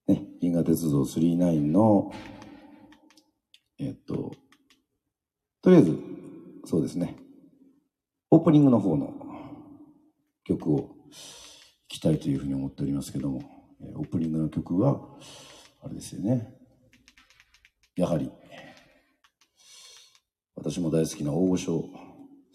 [0.07, 2.11] ね、銀河鉄道999の、
[3.77, 4.31] えっと、
[5.61, 5.99] とりあえず、
[6.65, 7.17] そうですね、
[8.31, 9.13] オープニングの方の
[10.45, 10.87] 曲を聴
[11.89, 13.41] きたいというふうに思っておりますけども、
[13.97, 15.01] オープニングの曲は、
[15.83, 16.55] あれですよね、
[17.97, 18.31] やはり、
[20.55, 21.89] 私も大好きな大御所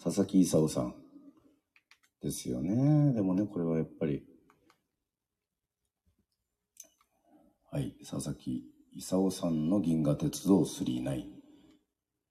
[0.02, 1.03] 佐々木勲さん。
[2.24, 3.12] ですよね。
[3.12, 4.24] でもね、これはやっぱり、
[7.70, 8.64] はい、佐々木
[8.96, 11.02] 功さんの銀河鉄道99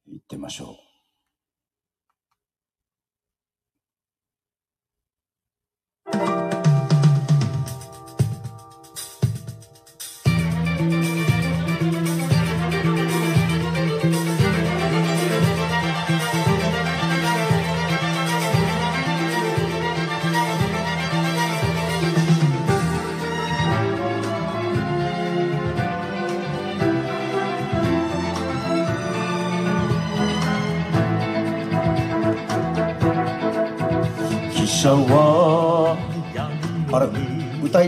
[0.07, 0.92] 行ってみましょう。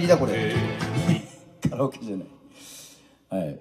[0.06, 0.53] りだこれ。
[1.68, 2.28] カラオケじゃない。
[3.30, 3.56] はい。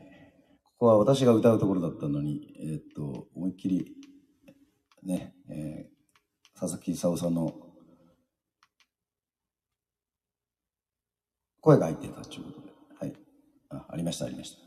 [0.62, 3.96] ここは私が歌うところだったのにえー、っと思いっきり
[5.02, 7.54] ね、えー、佐々木功さんの
[11.60, 12.72] 声が入ってたということで。
[13.00, 13.14] はい。
[13.70, 14.63] あありましたありました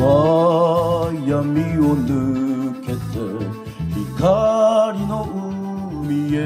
[0.00, 3.18] は闇を抜けて
[4.16, 5.28] 光の
[6.02, 6.38] 海へ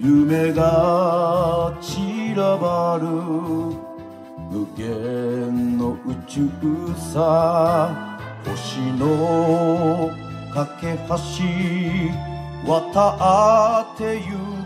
[0.00, 3.06] 夢が散らばる。
[4.50, 6.48] 無限の宇宙
[7.12, 7.92] さ
[8.44, 10.10] 星の
[10.52, 11.14] 架け橋
[12.70, 14.20] 渡ってゆ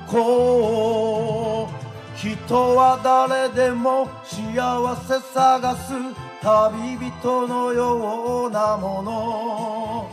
[0.06, 1.88] こう。
[2.16, 6.27] 人は誰でも幸せ探す。
[6.42, 10.10] 旅人のようなもの。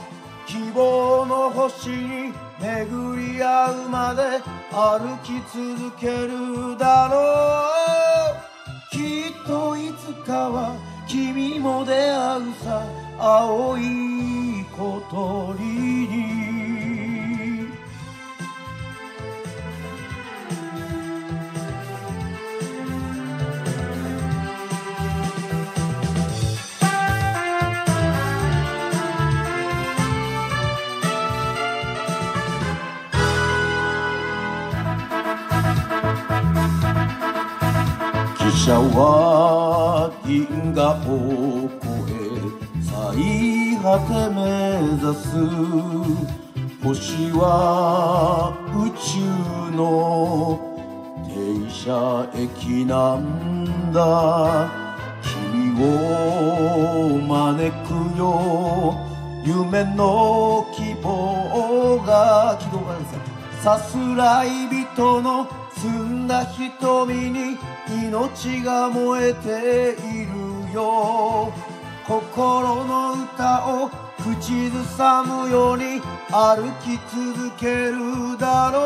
[0.47, 7.69] 希望の星に巡り合うまで歩き続けるだろ
[8.91, 8.95] う。
[8.95, 10.75] きっといつかは
[11.07, 12.83] 君も出会うさ
[13.19, 16.34] 青い小鳥に。
[38.55, 42.23] 車は銀河を越え
[42.81, 44.41] 最果て目
[44.95, 45.27] 指す
[46.81, 49.19] 星は宇宙
[49.75, 50.57] の
[51.27, 51.33] 停
[51.69, 54.71] 車駅なんだ。
[55.21, 58.95] 君を招くよ。
[59.43, 62.95] 夢の希望が希望が
[63.61, 67.57] さすらい人の澄んだ瞳に
[67.87, 71.53] 命が燃えているよ。
[72.07, 78.79] 心の歌を口ずさむように歩き続けるだろ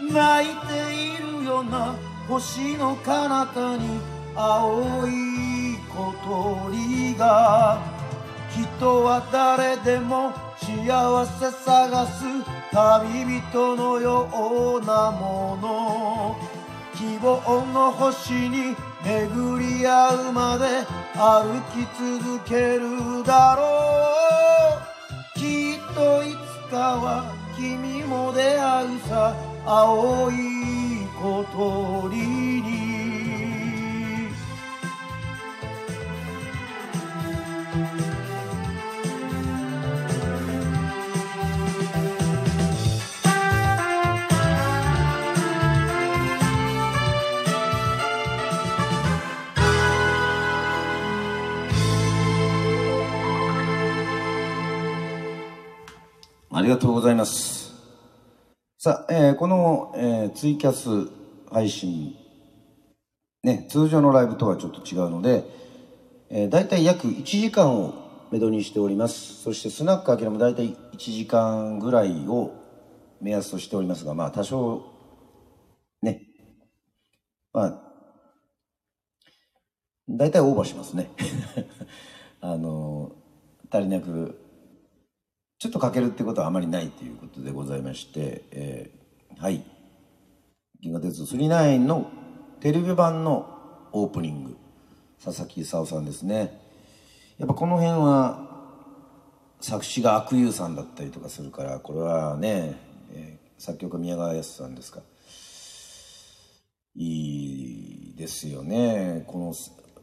[0.00, 0.12] う。
[0.12, 1.94] 泣いているような
[2.28, 4.00] 星の彼方に
[4.34, 7.78] 青い小鳥が。
[8.50, 12.24] 人は誰でも幸せ探す
[12.72, 16.63] 旅人のようなもの。
[16.96, 23.62] 希望の星に巡り合うまで歩き続けるだろ
[25.36, 25.38] う。
[25.38, 29.34] きっといつかは君も出会うさ
[29.66, 30.34] 青い
[31.20, 32.16] 小鳥
[32.62, 32.84] に。
[56.64, 57.74] りがとうございます。
[58.78, 61.10] さあ、えー、この、えー、ツイキャス
[61.52, 62.16] 配信、
[63.42, 65.44] ね、通常のライブとはちょっと違うので、
[66.30, 69.42] えー、大体約1時間をめどにしております。
[69.42, 72.54] そしてスナックアキラも大体1時間ぐらいを
[73.20, 74.86] 目安としておりますが、まあ多少、
[76.00, 76.22] ね、
[77.52, 77.80] まあ、
[80.08, 81.10] 大体オーバーしますね。
[82.40, 83.12] あの、
[83.70, 84.43] 足りなく
[85.64, 89.64] ちょっとかけるってことはあまりないということでございまして、えー、はい。
[90.82, 92.10] 銀河鉄道39の
[92.60, 94.58] テレビ版のオープニング、
[95.24, 96.60] 佐々木功さんですね。
[97.38, 98.46] やっぱこの辺は
[99.62, 102.78] 作詞が悪友さんだったりとかするから、これはね、
[103.14, 105.00] えー、作曲家宮川康さんですか。
[106.94, 109.54] いいですよね、この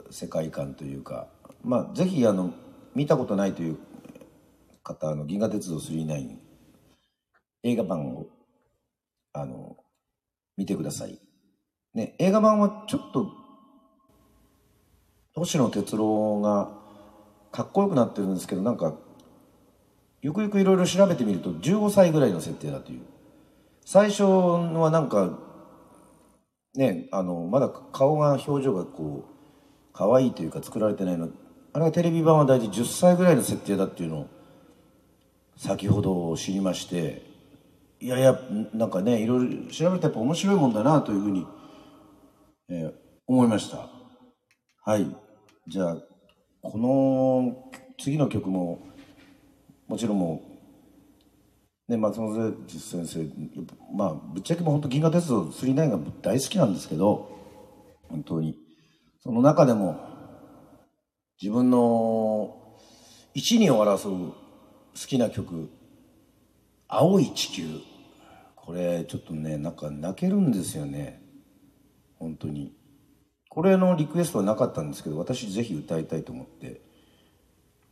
[0.10, 1.28] 世界観というか。
[1.64, 2.52] まあ、ぜひあの、
[2.96, 3.78] 見たことないという
[4.84, 6.38] 方の銀河鉄道39
[7.64, 8.28] 映画版を
[9.34, 9.78] あの
[10.58, 11.20] 見てください。
[11.94, 13.32] ね、映画版はちょっと
[15.36, 16.72] 星野哲郎が
[17.52, 18.96] かっこよくなってるんですけどなんか
[20.22, 23.02] よくよくいろいろ調べてみると15歳ぐらいの設定だという。
[23.86, 25.40] 最初はなんか
[26.76, 31.30] ねあのまだ顔が表情がこう可愛いというか作られてないの。
[31.74, 34.41] あれがテレビ版は大体10歳ぐらいの設定だっていうのを
[35.62, 37.22] 先ほど知りまして
[38.00, 38.40] いやいや
[38.74, 41.46] なんかねいろいろ調べるとやっぱ面白いもんだなというふうに、
[42.68, 42.94] えー、
[43.28, 43.88] 思いました。
[44.84, 45.06] はい。
[45.68, 45.98] じゃあ
[46.64, 48.80] この次の曲も
[49.88, 50.42] もちろんも
[51.88, 53.30] う、ね、松本先生
[53.96, 57.30] まあぶっちゃけも本当銀河鉄道9が大好きなんですけど
[58.10, 58.58] 本当に。
[59.20, 60.00] その中でも
[61.40, 62.58] 自分の
[63.36, 64.41] 一二を争う
[64.94, 65.70] 好きな曲
[66.88, 67.80] 「青い地球」
[68.56, 71.22] これちょっとねなんか泣けるんですよね。
[72.20, 72.74] 本当に。
[73.50, 76.82] これのリクエストはなかったんですけど私ぜひ歌いたいと思って。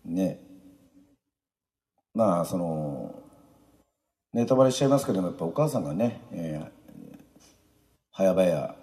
[0.05, 0.39] ね。
[2.13, 3.23] まあその
[4.33, 7.19] ネタバレしちゃいますけどもやっぱお母さんがね、えー、
[8.11, 8.75] 早々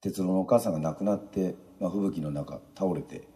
[0.00, 3.28] 哲郎のお母さんが亡くなって、まあ、吹雪の中倒れて。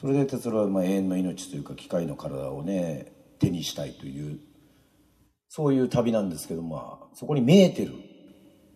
[0.00, 4.38] それで哲郎はまあ永遠の命というか機械の体をね手にしたいという
[5.48, 7.94] そういう旅なんですけどまあそこにメーテル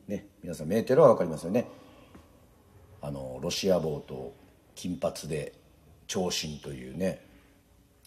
[0.08, 1.66] ね皆さんメーテルは分かりますよね。
[3.00, 4.34] あのロシア帽と
[4.74, 5.54] 金髪で
[6.06, 7.24] 長身というね。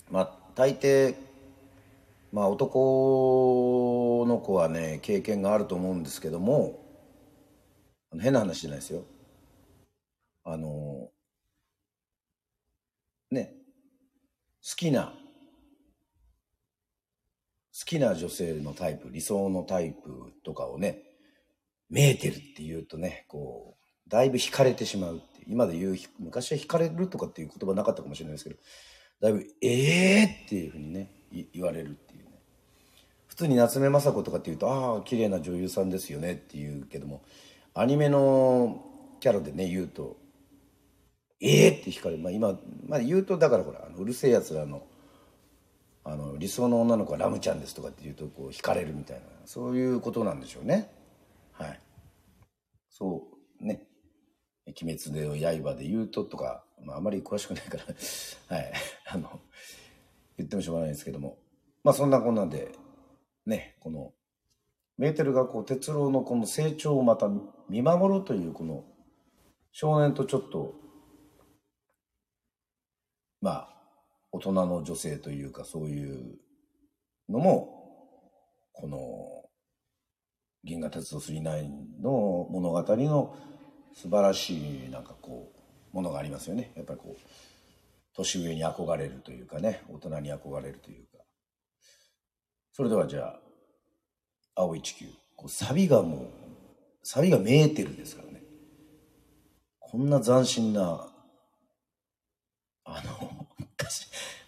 [0.10, 1.16] まあ大抵
[2.32, 6.84] まあ男の子はね経験があると思うんですけども
[8.20, 9.04] 変な話じゃないですよ。
[10.44, 11.10] あの
[13.32, 13.54] ね
[14.64, 15.14] 好きな
[17.78, 21.04] 好きな女性のタイプ理想のタイプとかをね
[21.90, 23.76] メーテルって言うとねこ
[24.08, 28.56] うだいぶ惹かれてしまうって今で言う昔は惹かれるとかっていう言葉なかったかもしれないですけど
[29.20, 31.12] だいぶ「ええー!」っていうふうにね
[31.54, 32.32] 言われるっていうね
[33.28, 37.24] 普通に夏目雅子とかって言うと「ああ綺麗な女優さんですよね」って言うけども
[37.74, 38.86] アニメの
[39.20, 40.18] キャラでね言うと
[41.42, 42.58] 「ええー!」って惹かれる、まあ、今、
[42.88, 44.88] まあ、言うとだからほらあのうるせえやつらの
[46.08, 49.24] あの理想の女の子はラムちゃんですとかって言うとこう惹かれるみたいな。
[49.46, 50.92] そういうことなんでしょうね。
[51.54, 51.80] はい。
[52.90, 53.28] そ
[53.60, 53.84] うね
[54.68, 57.84] 「鬼滅の刃」で言うととか、まあ、あまり詳しくないから。
[58.56, 58.74] はい。
[59.10, 59.42] あの
[60.38, 61.40] 言ってもしょうがないですけども。
[61.84, 62.72] まあそんなこんなんで
[63.48, 64.14] ねこの
[64.98, 67.30] メーテルがこう哲郎のこの成長をまた
[67.68, 68.86] 見守るというこの
[69.72, 70.76] 少年とちょっと
[73.42, 73.75] まあ
[74.36, 76.36] 大人の女性というかそういう
[77.30, 78.34] のも
[78.74, 79.50] この
[80.66, 83.38] 「銀河鉄道999」の物語の
[83.94, 86.74] 素晴らしいなんかこうものがありますよね。
[86.76, 87.22] やっぱりこう
[88.14, 91.24] 年上に憧れるというかね大人に憧れるというか。
[92.74, 93.42] それではじゃあ
[94.56, 95.08] 「青い地球」
[95.38, 96.28] こうサビがもう
[97.04, 98.44] サビがメーテルですからね。
[99.80, 101.10] こんな斬新な
[102.84, 103.45] あの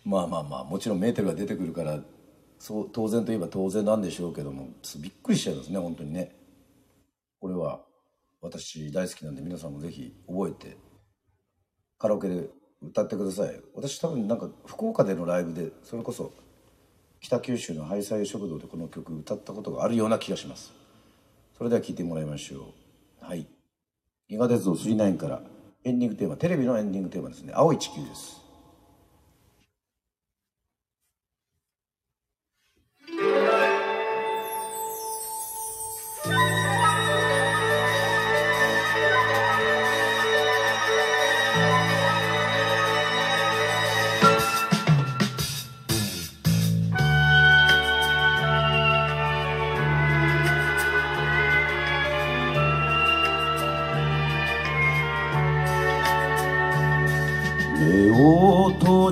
[0.07, 1.99] まあまあまあもちろんメーテルが出てくるから
[2.57, 6.33] そう当然といえば当然なんでしょうけどもびっくりしちゃいますね本当にね。
[7.39, 7.81] これは
[8.41, 10.77] 私大好きなんで皆さんもぜひ覚えて
[11.99, 12.49] カラオケで
[12.81, 13.61] 歌ってください。
[13.75, 16.31] 私多分なんか福岡でのライブでそれこそ
[17.19, 20.73] 北九州のハイサイ食堂でこの曲歌ったことがあるような気がします。
[21.57, 22.73] それでは聴いてもらいましょ
[23.21, 23.25] う。
[23.25, 23.45] はい
[24.29, 25.43] 「ギガ鉄道999」から
[25.83, 28.46] エンディングテーマテレビのエンディングテーマですね「青い地球」です。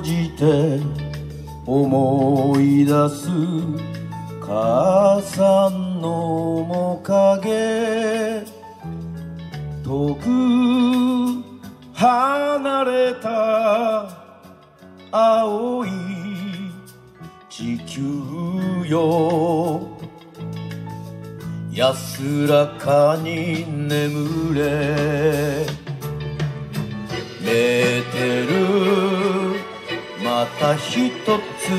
[0.00, 0.80] じて
[1.66, 3.28] 思い出す
[4.40, 8.44] 母さんの面影
[9.84, 10.26] 遠く
[11.92, 14.08] 離れた
[15.10, 15.90] 青い
[17.48, 18.02] 地球
[18.86, 19.80] よ
[21.72, 25.66] 安らかに眠れ
[27.40, 29.05] 寝てる
[30.36, 31.70] また一つ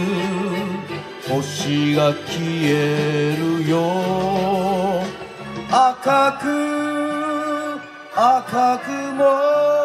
[1.29, 5.03] 星が消えるよ。
[5.69, 7.79] 赤く
[8.15, 9.76] 赤く燃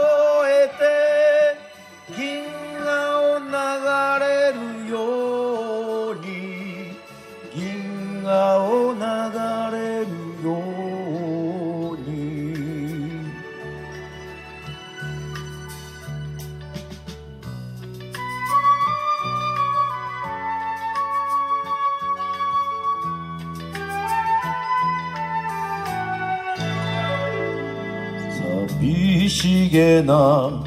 [29.72, 30.62] げな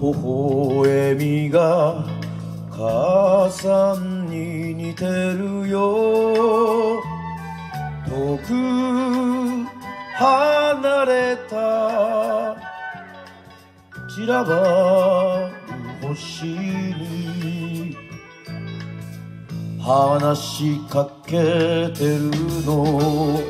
[0.00, 2.04] 微笑みが
[2.70, 7.02] 母さんに似てるよ。
[8.06, 8.54] 遠く
[10.14, 12.54] 離れた
[14.08, 15.50] 散らば
[16.00, 17.96] る星に
[19.80, 22.30] 話しかけてる
[22.64, 23.40] の。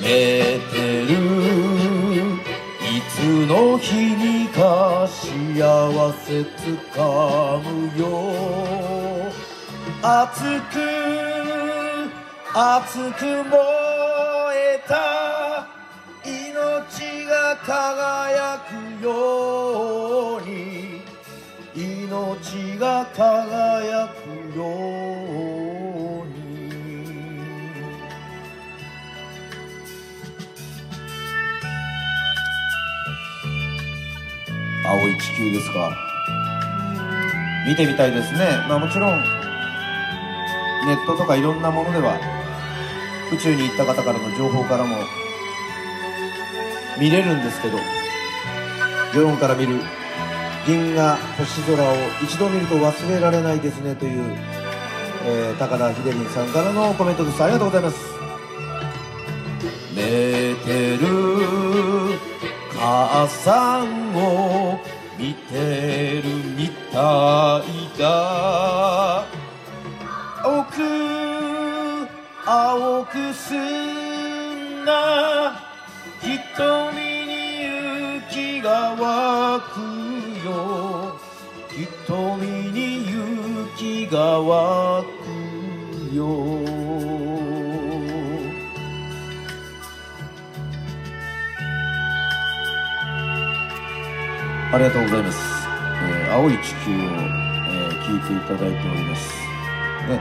[0.00, 1.35] 寝てる
[3.56, 8.04] の日にか幸せつかむよ
[10.02, 10.74] 熱く
[12.54, 13.56] 熱く燃
[14.54, 15.66] えた
[16.22, 21.00] 命が輝くように。
[21.74, 24.68] 命が輝くよう
[25.22, 25.25] に。
[35.36, 35.94] 地球ですか。
[37.66, 38.64] 見てみたいですね。
[38.68, 39.20] まあもちろん
[40.86, 42.18] ネットとかいろんなものでは
[43.30, 44.96] 宇宙に行った方からの情報からも
[46.98, 47.76] 見れるんですけど
[49.14, 49.80] 世論から見る
[50.66, 54.36] 銀河星空を一度見ると忘れられないですねという、
[55.26, 57.42] えー高田秀林さんからのコメントです。
[57.42, 57.98] ありがとうございます。
[59.94, 62.18] 寝てる
[62.78, 64.78] 母さんを
[65.18, 69.24] 見てるみたいだ。
[70.44, 70.76] 青く
[72.44, 75.60] 青く澄んだ
[76.20, 77.32] 瞳に
[77.64, 79.80] 勇気が湧く
[80.46, 81.18] よ。
[81.70, 85.04] 瞳に勇気が湧
[86.10, 86.75] くよ。
[94.72, 95.38] ありがとうございます、
[96.02, 99.32] えー青い地球を、えー聞いていただいております。
[100.08, 100.20] ね。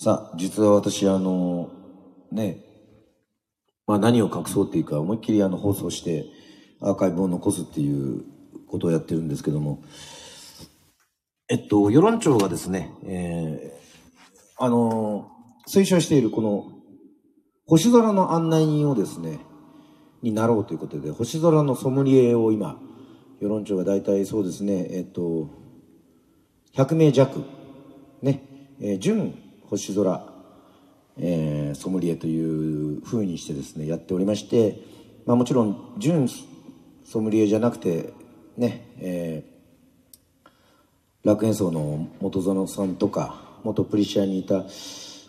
[0.00, 1.70] さあ、実は私、あの、
[2.32, 2.64] ね、
[3.86, 6.26] まあ何を隠そうっていうか、思いっきりあの放送して、
[6.80, 8.24] アーカイブを残すっていう
[8.66, 9.82] ことをやってるんですけども、
[11.50, 15.30] えっと、世論調がですね、えーあの、
[15.66, 16.72] 推奨しているこの、
[17.66, 19.38] 星空の案内人をですね、
[20.20, 22.78] になろうということで、星空のソムリエを今、
[23.40, 25.48] 世論調が大体そうですね、えっと、
[26.74, 27.42] 100名弱、
[28.20, 28.42] ね、
[28.80, 29.34] えー準
[29.70, 30.22] 星空、
[31.16, 34.80] えーソムリエという風にしてですね、やっておりまして、
[35.24, 36.28] まあもちろん、準
[37.04, 38.12] ソムリエじゃなくて、
[38.58, 39.57] ね、えー
[41.24, 44.64] 楽演奏の元園さんとか元プリシアにいた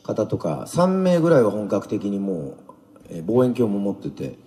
[0.04, 2.58] 方とか3名ぐらいは本格的にもう、
[3.10, 4.38] え望遠鏡も持ってて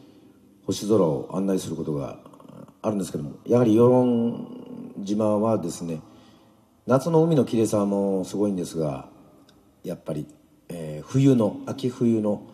[0.67, 2.19] 星空を案内することが
[2.81, 6.01] あるんですけどもやはり与論島はですね
[6.87, 9.09] 夏の海の綺麗さもすごいんですが
[9.83, 10.27] やっぱり、
[10.69, 12.47] えー冬の秋冬の、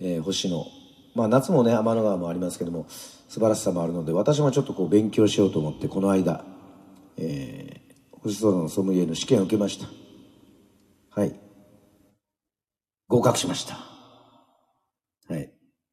[0.00, 0.66] えー星の
[1.14, 6.44] まあ夏もね天の川もありますけども素晴らしさもあるので私もちょっとこう勉強しようと思ってこの間、
[7.16, 7.77] えー
[8.28, 9.88] 星空のソムリエの試験を受けました。
[11.18, 11.34] はい。
[13.08, 13.74] 合格しました。
[15.28, 15.50] はい、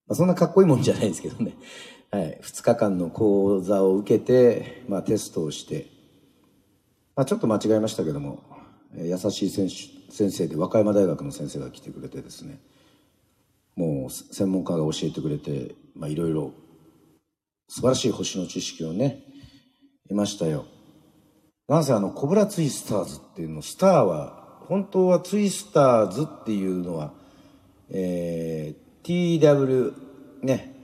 [0.07, 1.53] まあ、そんなかっこいいもんじゃないですけどね。
[2.11, 2.39] はい。
[2.43, 5.87] 2日間の講座を受けて、まあ、テストをして。
[7.15, 8.43] まあ、ちょっと間違えましたけども、
[8.93, 12.59] 優しい先生先生で和歌山大学の先生が来てくれてですね。
[13.77, 16.51] もう専門家が教えてくれて、まあ、いろいろ
[17.69, 19.23] 素晴らしい星の知識をね
[20.07, 20.65] 得ましたよ。
[21.67, 27.13] なんせあのコブラツイスターズっていうのスターは本当はツイスターズっていうのは
[27.89, 29.93] えー、TW
[30.43, 30.75] ね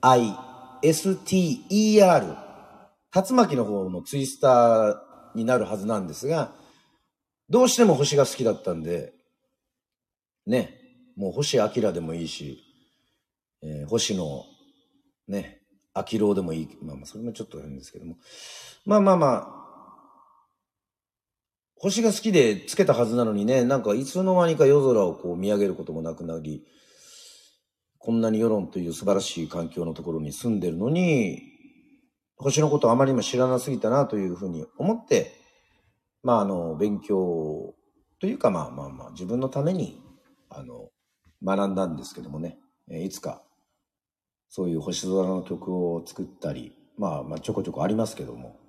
[0.00, 1.62] ISTER
[3.14, 4.96] 竜巻の方のツイスター
[5.34, 6.52] になるはずなんですが、
[7.48, 9.12] どうしても星が好きだったんで、
[10.46, 10.80] ね、
[11.16, 12.62] もう星明でもいいし、
[13.62, 14.24] えー星野、
[15.28, 15.60] ね、
[15.94, 16.68] 明郎でもいい。
[16.82, 18.16] まあまあ、それもちょっと変ですけども。
[18.86, 19.61] まあまあまあ、
[21.82, 26.64] 星が好きでつけたはずなのにね、なんかいつの間にか夜空をこう見上げることもなくなり、
[27.98, 31.42] こんなに世論という素晴らしい環境のところに住んでるのに、
[32.36, 35.32] 星のことをあまりにも知らなすぎたなというふうに思って、
[36.22, 37.74] まああの、勉強
[38.20, 40.00] というかまあまあまあ自分のために、
[40.50, 40.90] あの、
[41.44, 42.58] 学んだんですけどもね、
[42.92, 43.42] えいつか
[44.48, 48.60] そういう星空の曲を作ったり、まあまあちょこちょこありますけども、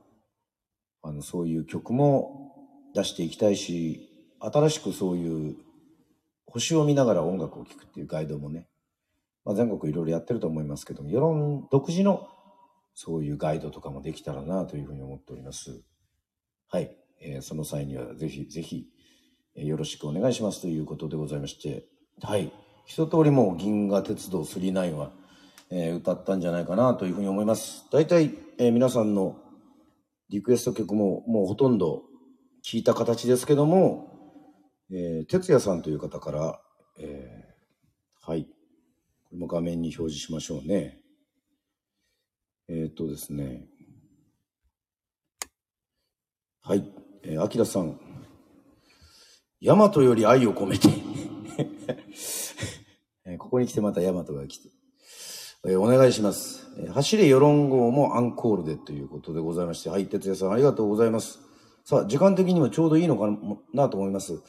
[1.03, 2.52] あの、そういう曲も
[2.93, 5.55] 出していきたいし、新しくそういう
[6.45, 8.67] 星を見ながら音楽を聴くっていうガイドもね、
[9.45, 12.27] まあ、全国いろいろやってると思いますけども、世論独自の
[12.93, 15.81] そういうガイドとかもできたらなというふうに思っております。
[16.69, 16.95] はい。
[17.21, 18.87] えー、その際にはぜひぜひ、
[19.55, 21.85] え、よろしくお願いしますということでございまして、
[22.21, 22.51] はい。
[22.85, 25.11] 一通りもう銀河鉄道9は、
[25.69, 27.85] えー、歌ったんじゃないかなというふうに思います。
[27.91, 29.37] 大体、えー、皆さんの
[30.29, 32.03] リクエスト曲ももうほとんど
[32.64, 34.09] 聞いた形ですけども、
[34.89, 36.61] えー、哲也さんという方から、
[36.97, 38.45] えー、はい。
[38.45, 38.49] こ
[39.34, 40.99] れも画面に表示しましょうね。
[42.70, 43.66] えー、っとですね。
[46.61, 46.89] はい。
[47.24, 47.99] えー、アキラさん。
[49.59, 50.88] ヤマトより愛を込めて
[53.26, 54.70] えー、ここに来てまたヤマトが来て。
[55.66, 56.66] えー、お願いします。
[56.78, 59.89] えー、走れ世論号もアンコールでということでございまして。
[59.89, 61.52] はい、哲也さんありがとうございます。
[61.86, 63.27] さあ、時間的にもちょうどいいのか
[63.73, 64.41] なと思います。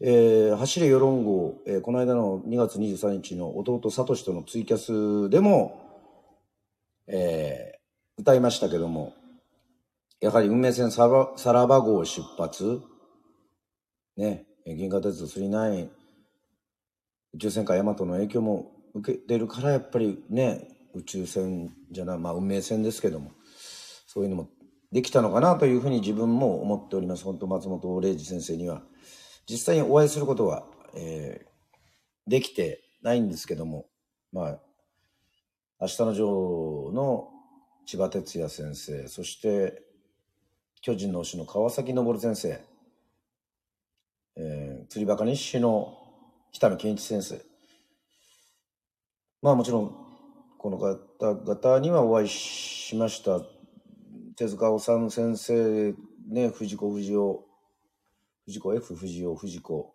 [0.00, 5.78] えー、走れ世論号、えー、この間の2月23日の弟サトシとのツイキャスでも、
[7.06, 9.12] えー、歌いましたけども、
[10.22, 12.80] やはり運命線さらば号出発、
[14.16, 15.90] ね、銀河鉄道39、
[17.34, 23.32] 宇宙戦艦ヤマトの影響も受けてるから、やっぱりね、宇宙船じゃない、まあ運命線ですけども、
[24.06, 24.48] そういうのも
[24.94, 27.24] できたのかなというふうに自分も思っております。
[27.24, 28.80] 本当松本零士先生には。
[29.44, 30.64] 実際にお会いすることは、
[30.94, 33.86] えー、できてないんですけども、
[34.32, 34.60] まあ、
[35.80, 37.28] 明日の女王の
[37.86, 39.82] 千葉哲也先生、そして
[40.80, 42.60] 巨人の推しの川崎昇先生、
[44.36, 45.98] えー、釣りバカ日誌の
[46.52, 47.44] 北野健一先生。
[49.42, 49.96] まあもちろん、
[50.56, 53.53] この方々にはお会いしました。
[54.36, 55.94] 手塚治虫先生、
[56.28, 57.44] ね、藤子不二雄、
[58.46, 59.94] 藤子 F 不二雄、藤子、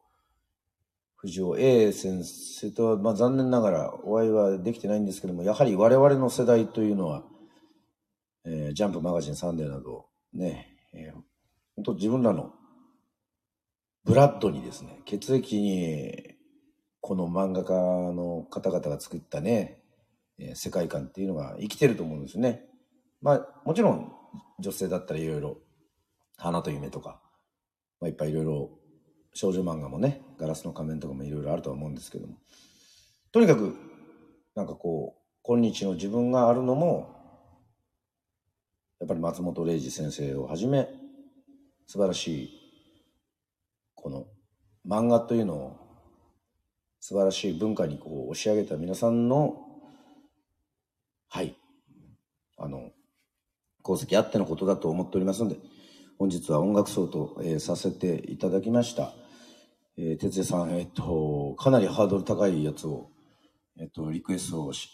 [1.17, 7.25] 藤尾 A 先生とは、まあ残念ながらお会いはできてないんですけども、やはり我々の世代というのは、
[8.45, 11.13] えー、ジャンプマガジンサンデーなど、ね、えー、
[11.75, 12.53] 本当自分らの
[14.05, 16.35] ブラッドにですね、血液に、
[17.01, 19.81] この漫画家の方々が作ったね、
[20.37, 22.65] え、世界観っていうのが生きてると思うんですね。
[23.21, 24.13] まあ、もちろん
[24.59, 25.57] 女性だったらいろいろ、
[26.37, 27.21] 花と夢とか、
[27.99, 28.69] まあ、いっぱいいろいろ
[29.33, 32.35] 少女漫画もね、ガラスの仮面とかもいろいろあるとは思うんですけども。
[33.31, 33.75] とにかく、
[34.55, 37.15] なんかこう、今日の自分があるのも、
[38.99, 40.89] やっぱり松本零士先生をはじめ、
[41.87, 42.49] 素晴らしい、
[43.95, 44.27] この
[44.85, 45.77] 漫画というのを
[46.99, 49.65] 素晴らしい文化にこう押し上げた皆さんの、
[51.29, 51.55] はい、
[52.57, 52.91] あの、
[53.83, 55.57] 功績あってのことだと思っておりますので、
[56.17, 59.13] 本日は音楽奏と、えー、させていただきました。
[59.97, 63.09] えー、哲也さん、えっ、と、かなりハードル高いやつを、
[63.79, 64.89] えっ、と、リクエストをし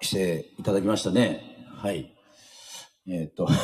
[0.00, 1.66] していただきましたね。
[1.74, 2.14] はい。
[3.06, 3.48] えっ、と、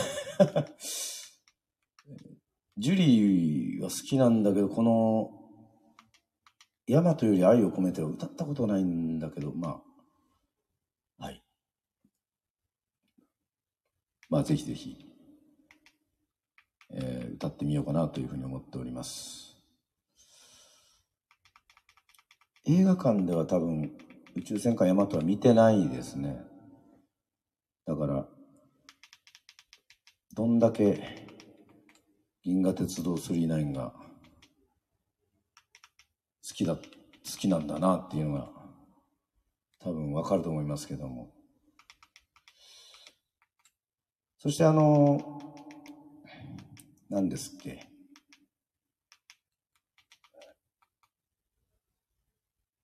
[2.77, 5.31] ジュリーは好きなんだけど、この、
[6.87, 9.83] ヤマトより愛を込めては歌ったことないんだけど、ま
[11.19, 11.43] あ、はい。
[14.35, 14.97] まあ、ぜひぜひ。
[16.91, 19.57] えー、歌ってみようかなというふうに思っております。
[22.67, 23.93] 映画館では多分
[24.35, 26.41] 宇宙戦艦ヤマトは見てないですね。
[27.87, 28.27] だから、
[30.35, 31.29] どんだけ
[32.43, 33.93] 銀河鉄道999が
[36.43, 36.83] 好きだ、好
[37.39, 38.51] きなんだなっていうのが
[39.79, 41.34] 多分わかると思いますけども。
[44.45, 45.41] そしてあの、
[47.09, 47.89] 何ですっけ？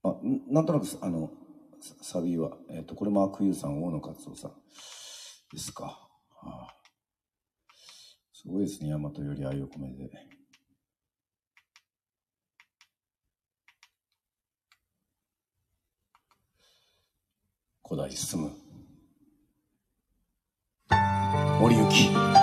[0.02, 0.16] あ
[0.48, 1.30] なんとなくあの
[2.00, 4.52] サビは、えーと、これも悪友さん大野勝夫さん
[5.52, 6.08] ですか、は
[6.42, 6.74] あ、
[8.32, 10.10] すごいですね大和より愛を込めて。
[17.86, 18.69] 古代進む。
[21.60, 22.39] 森行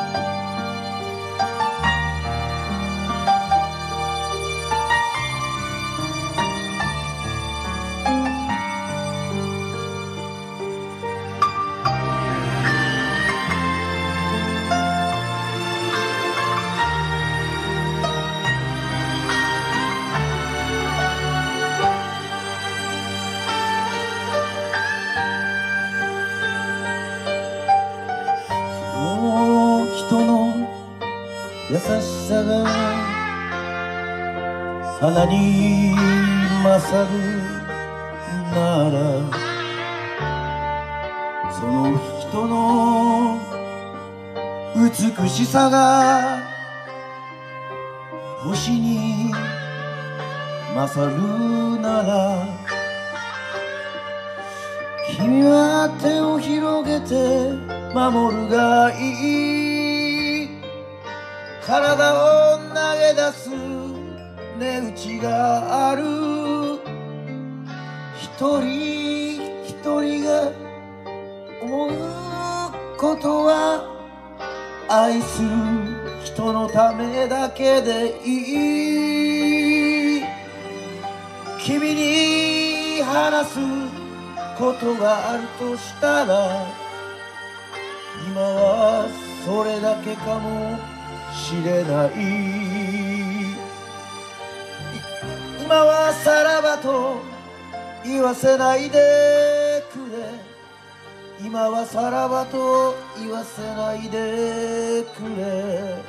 [34.99, 35.93] 花に
[36.63, 37.13] 勝る
[38.51, 38.97] なら
[41.51, 43.39] その人の
[44.75, 46.41] 美しさが
[48.43, 49.31] 星に
[50.75, 52.47] 勝るなら
[55.15, 57.51] 君は手を広げて
[57.93, 59.67] 守るがいい。
[61.67, 63.66] 体を投げ出す
[65.21, 66.03] がある。
[68.15, 70.51] 一人一人が
[71.61, 71.91] 思う
[72.97, 73.85] ことは
[74.89, 75.49] 愛する
[76.23, 80.23] 人のためだけでいい。
[81.63, 83.59] 君に話す
[84.57, 86.65] ことがあるとしたら
[88.27, 89.07] 今は
[89.45, 90.77] それだけかも
[91.31, 92.66] しれない。
[95.68, 97.20] 今はさらばと
[98.01, 99.99] 言わせないでく
[101.41, 101.45] れ。
[101.45, 106.01] 今はさらばと言わせないでくれ。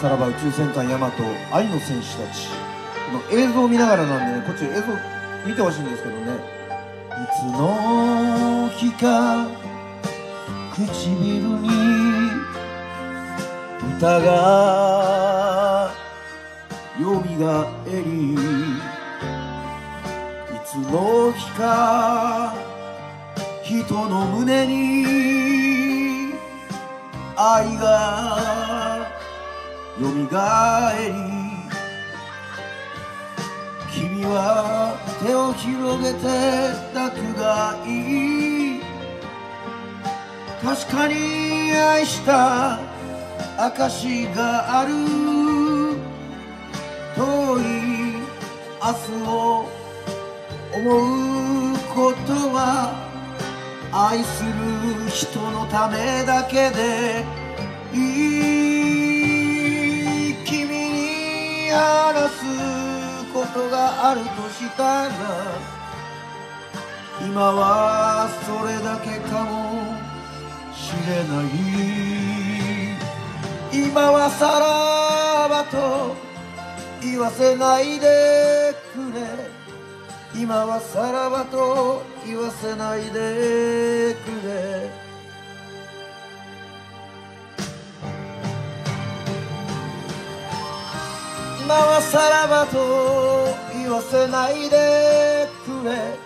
[0.00, 2.46] さらば宇宙戦艦ヤマト愛の戦士たち
[3.12, 4.82] の映像を見ながらなんでねこっち映像
[5.44, 6.34] 見てほしいんですけどね。
[7.10, 9.44] いつの日か
[10.72, 12.11] 唇に
[14.02, 15.94] 歌が
[17.00, 18.36] よみがえりい
[20.66, 22.52] つの日か
[23.62, 26.34] 人の胸に
[27.36, 29.06] 愛が
[30.00, 31.14] よみがえり
[33.94, 36.26] 君は手を広げて
[36.92, 37.88] 抱くがい
[38.78, 38.82] い。
[40.60, 42.91] 確かに愛した
[43.58, 44.92] 証がある。
[47.14, 47.60] 遠い
[48.80, 49.68] 明日を
[50.74, 50.80] 思
[51.72, 52.58] うことは
[53.92, 54.50] 愛する
[55.10, 57.22] 人のためだけで
[57.92, 57.98] い
[60.30, 62.40] い君に話す
[63.34, 65.10] ことがあるとしたら
[67.20, 69.52] 今はそれだけかも
[70.74, 71.42] しれな
[72.18, 72.21] い。
[73.72, 76.14] 今はさらばと
[77.00, 79.62] 言わせないでくれ。
[80.40, 84.90] 今はさらばと言わせないでくれ。
[91.64, 96.18] 今はさらばと言わせないでくれ。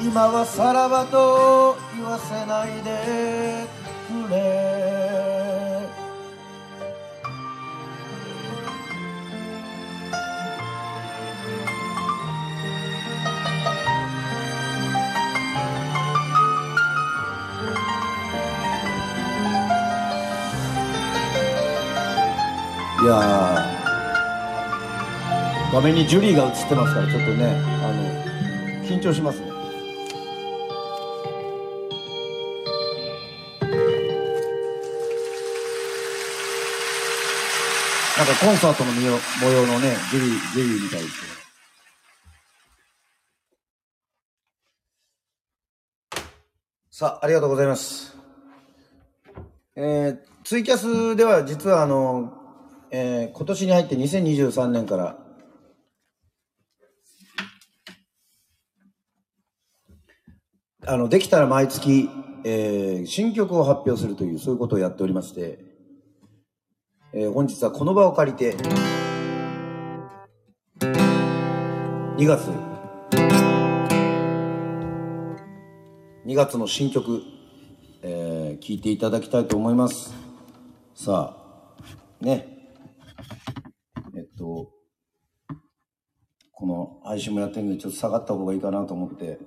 [0.00, 3.66] 今はさらばと言わせないで
[4.08, 4.73] くれ。
[23.04, 23.12] いや
[25.70, 28.02] 画面にジュリーが映ってますからちょっとねあの
[28.82, 29.48] 緊張しますね。
[38.16, 41.26] なんかコンサートの模様模様のねジュリージュリーみたいですけ
[46.16, 46.22] ど
[46.90, 48.16] さあありがとうございます。
[49.76, 52.43] えー、ツイキャスでは実はあの
[52.96, 55.18] えー今年に入って2023年から、
[60.86, 62.08] あの、できたら毎月、
[62.44, 65.58] えー新曲を発表するという、そういうことをやっておりまして、
[67.12, 68.54] えー本日はこの場を借りて、
[70.78, 72.48] 2月、
[76.26, 77.22] 2月の新曲、
[78.02, 80.14] えー聴いていただきたいと思います。
[80.94, 82.54] さあ、ね。
[84.16, 84.70] えっと、
[86.56, 89.38] この配信もやってるんで、ちょっと下がった方がいいかなと思って。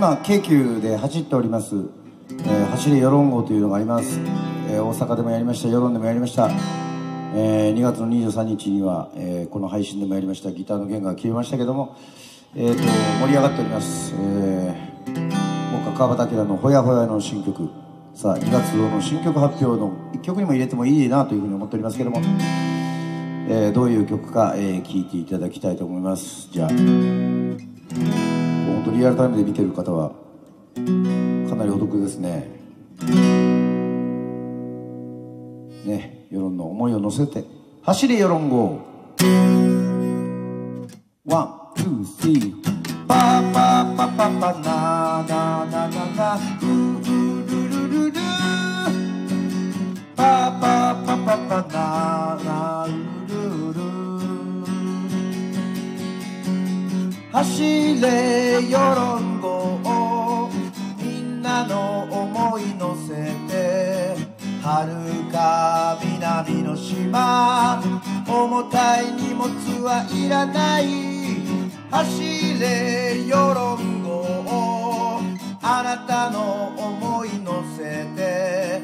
[0.00, 4.18] 今京急で走っております、えー、走れ世論号というのがあります、
[4.70, 6.48] えー、大阪でもやりました世論でもやりました、
[7.34, 10.52] えー、2月の23日には、えー、この配信でもやりました。
[10.52, 11.98] ギターの弦が切れましたけども、
[12.56, 12.82] えーと、
[13.20, 15.30] 盛り上がっております、えー、
[15.84, 17.68] 僕は川端明の「ほやほや」の新曲。
[18.14, 22.22] さあ2月の新曲発表の1曲にも入れてもいいなというふうに思っておりますけども、
[23.50, 26.48] えー、どういう曲か、えー、いていただきたいと思います。
[26.50, 28.19] じゃあ。
[28.90, 30.10] 本当リアルタイムで見てる方は
[31.48, 32.48] かなりお得ですね。
[35.84, 37.44] ね世論の思いを乗せて
[37.82, 38.80] 走れ世論号。
[41.24, 42.54] ワンツースリー。
[43.06, 48.12] パーパーパパパナナナナナウールルルル
[50.14, 52.19] パーパーパパパナナ
[57.32, 60.50] 走れ世論号
[60.98, 63.14] みんなの思い乗せ
[63.48, 64.16] て
[64.62, 67.82] 遥か南の島
[68.26, 69.48] 重たい荷物
[69.84, 71.10] はいらない。
[71.90, 75.20] 走れ世論号
[75.60, 78.80] あなたの思い乗せて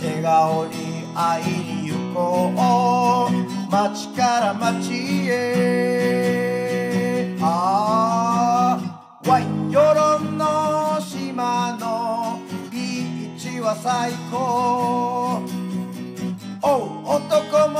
[0.00, 3.70] 笑顔に会いに行こう。
[3.70, 6.59] 街から街へ。
[7.92, 12.38] ワイン世論の島の
[12.70, 15.42] ビーチは最高。
[16.62, 16.66] お
[17.16, 17.78] 男も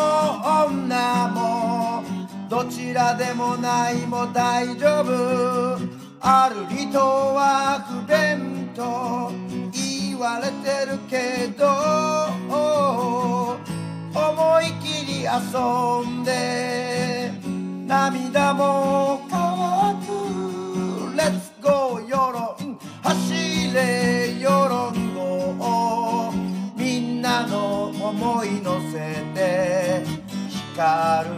[0.67, 2.03] 女も
[2.49, 5.79] どちらでもないも大丈夫。
[6.21, 6.99] ある離島
[7.35, 9.31] は不便と
[9.73, 11.67] 言われてるけど
[14.13, 15.31] 思い切り遊
[16.07, 17.33] んで
[17.87, 19.23] 涙も
[30.81, 31.37] 光る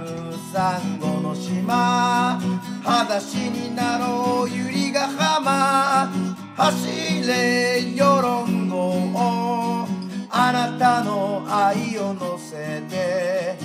[0.53, 2.39] サンゴの島
[2.85, 6.13] 裸足になろう百合ヶ浜。
[6.55, 9.89] 走れ世論号
[10.31, 13.57] あなたの愛を乗せて。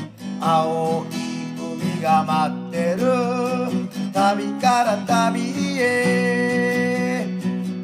[0.42, 1.16] 青い
[1.60, 3.06] 海が待ってる。
[4.12, 7.28] 旅から旅へ。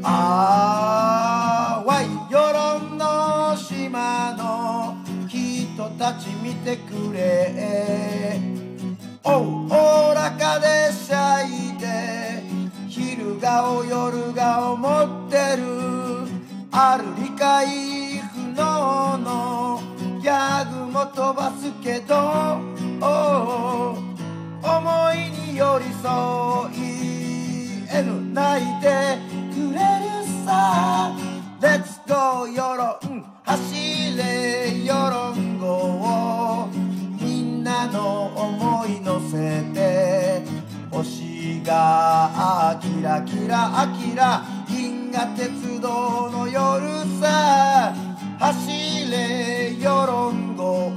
[0.01, 1.02] ああ
[6.63, 8.39] てくれ。
[9.23, 12.43] おおらかでしゃいで
[12.87, 15.63] 昼顔夜顔持ってる。
[16.71, 17.67] ある理解
[18.33, 19.79] 不能の
[20.21, 22.15] ギャグも飛ばすけど
[24.63, 26.09] 思いに寄り添
[26.73, 26.81] い
[27.91, 29.19] N 泣いて
[29.53, 31.15] くれるさ。
[31.61, 35.42] Let's go 世論走れ世論
[39.33, 40.43] せて
[40.91, 47.95] 星がキラキラキラ銀河鉄道の夜さ
[48.37, 50.91] 走れ世論号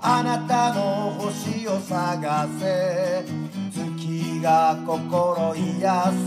[0.00, 3.24] あなたの星を探せ
[3.70, 6.12] 月が心癒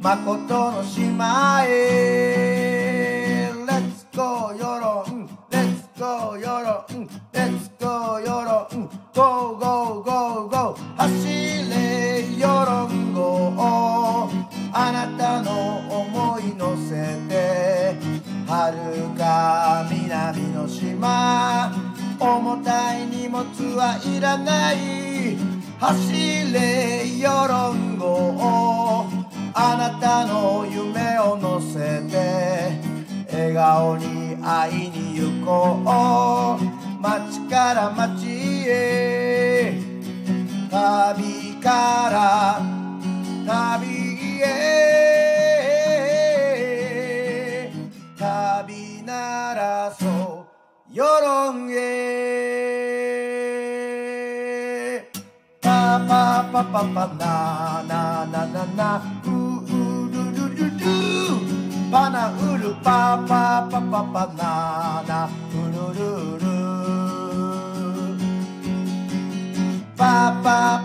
[0.00, 5.33] 誠の島へ Let's go 世論 Let's
[6.04, 11.08] go 世論 Let's go 世論 Go go go go 走
[11.70, 13.54] れ世論 Go
[14.76, 17.96] あなたの思い乗せて
[18.46, 21.72] 遥か南の島
[22.18, 23.44] 重たい荷物
[23.76, 25.36] はいらない
[25.78, 26.12] 走
[26.52, 29.06] れ世論号
[29.54, 32.94] あなたの夢を乗せて
[33.30, 35.84] 笑顔に会いに行こう。
[37.00, 38.26] 街から街
[38.66, 39.80] へ。
[40.70, 42.60] 旅から
[43.46, 44.44] 旅へ。
[48.18, 50.44] 旅ならそう
[50.92, 52.04] 世論へ。
[55.62, 57.08] パパパパパ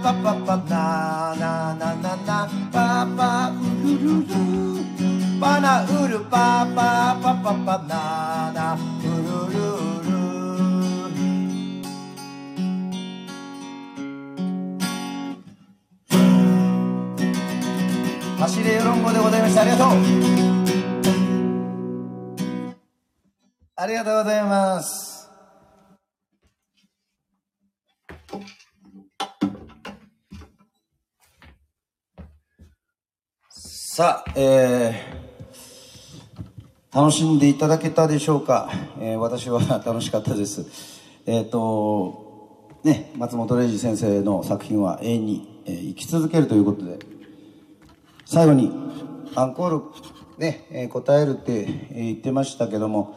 [0.09, 3.53] パパパナナナナナパパウ
[3.85, 4.33] ルルル
[5.39, 9.61] パナウルパパパパパナナウルル
[10.01, 10.17] ル
[18.39, 19.89] 走れよろんごでございましたありがとう
[23.75, 25.08] ありがとうございます
[33.99, 38.71] さあ、えー、楽しんでいただけたでしょうか、
[39.01, 40.65] えー、私は 楽しかったです。
[41.25, 46.97] えっ、ー、とね松本零士先生の作品は永遠に、えー、生き続けるということで
[48.25, 48.71] 最後に
[49.35, 49.81] アンコール
[50.37, 53.15] ね、えー、答えるって言ってましたけども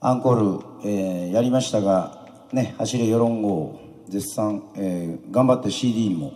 [0.00, 3.78] アンコール、えー、やりましたがね走れ世論号
[4.08, 6.32] 絶賛、えー、頑張って CD にも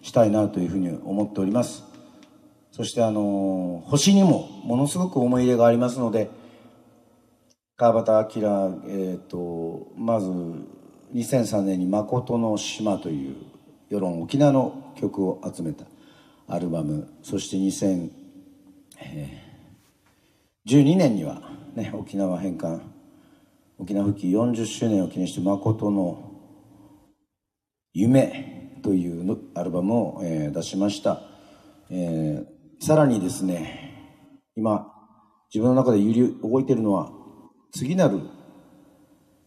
[0.00, 1.89] したいなというふうに思っております。
[2.72, 6.30] そしてあの星にもものすごく思い入れがありますので
[7.76, 8.42] 川端明、
[8.88, 10.28] えーと、まず
[11.14, 13.36] 2003年に「誠の島」という
[13.88, 15.86] 世論沖縄の曲を集めた
[16.46, 18.10] アルバムそして2012
[20.96, 21.40] 年には、
[21.74, 22.82] ね、沖縄返還
[23.78, 26.32] 沖縄復帰40周年を記念して「誠の
[27.94, 31.22] 夢」というアルバムを、えー、出しました、
[31.88, 34.24] えー、さらにですね
[34.56, 34.90] 今
[35.52, 37.12] 自分の中で揺り動いているのは
[37.72, 38.20] 次なる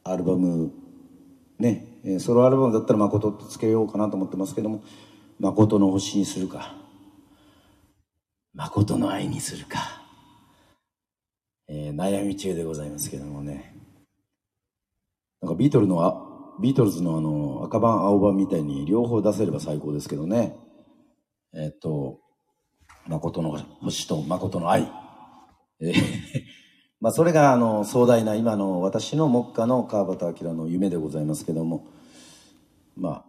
[0.04, 0.72] アルバム
[1.58, 4.84] ねソロアルバムだったら「誠」ってつけようかなと思ってますけども
[5.40, 6.76] 「誠の星」にするか
[8.54, 9.80] 誠の愛にするか、
[11.68, 13.76] えー、悩み中でございますけどもね。
[15.42, 20.56] なんかビートルのあビートルズのあの赤版青版みたいに両方出せれば最高ですけどね。
[21.54, 22.23] えっ、と
[23.08, 24.92] 誠の星と誠の愛、
[25.80, 25.94] えー
[27.02, 31.88] まあそれがあの壮大な今の私の目下の川端明の夢でございますけども。
[32.96, 33.26] まあ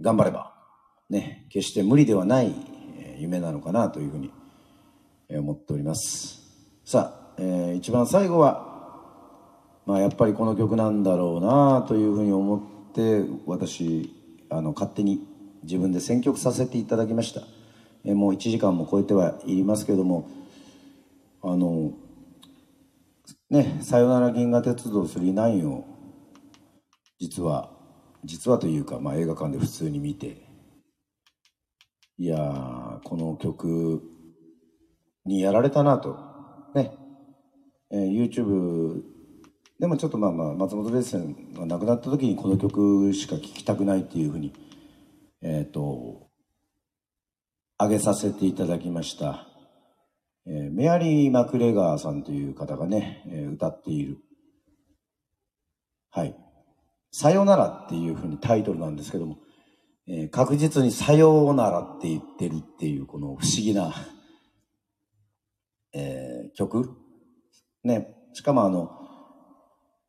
[0.00, 0.52] 頑張れば
[1.08, 2.54] ね決して無理ではない
[3.18, 4.30] 夢なのかなというふうに
[5.30, 6.42] 思っております。
[6.84, 8.72] さあ、えー、一番最後は
[9.86, 14.12] まあやっぱりこの曲なんだろうなというふうに思って私
[14.50, 15.26] あの勝手に
[15.62, 17.40] 自分で選曲させていただきました、
[18.04, 20.28] え、もう1時間も超えてはいますけれども
[21.42, 21.92] あの
[23.50, 25.84] ね「さよなら銀河鉄道999」を
[27.18, 27.70] 実は
[28.24, 30.42] 実はというか、まあ、映画館で普通に見て
[32.16, 34.02] いやこの曲
[35.24, 36.16] にやられたなと。
[36.74, 36.92] ね。
[37.90, 39.02] えー、YouTube
[39.78, 41.16] でもちょっとまあまあ松本零士
[41.54, 44.52] が亡くなった時にこの曲しか聴きたくないっていうふうに
[45.42, 46.28] えっ、ー、と
[47.78, 49.46] 上げさせていただきました、
[50.46, 54.18] えー、メアリー・マクレガーさんという方がね、えー、歌っている。
[56.10, 56.36] はい
[57.10, 59.38] 「さよなら」っていうふうにタイトルなんですけども
[60.06, 63.94] えー、確実にさようならって言ってるっていうこの不思議な、
[65.94, 66.90] えー、曲。
[67.84, 68.14] ね。
[68.34, 68.90] しかもあの、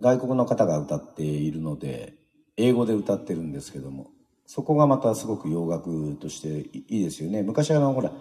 [0.01, 2.13] 外国の方が歌っているので、
[2.57, 4.09] 英語で歌ってるんですけども、
[4.45, 7.43] そこがまたすごく洋楽としていいですよね。
[7.43, 8.11] 昔あの、ほら、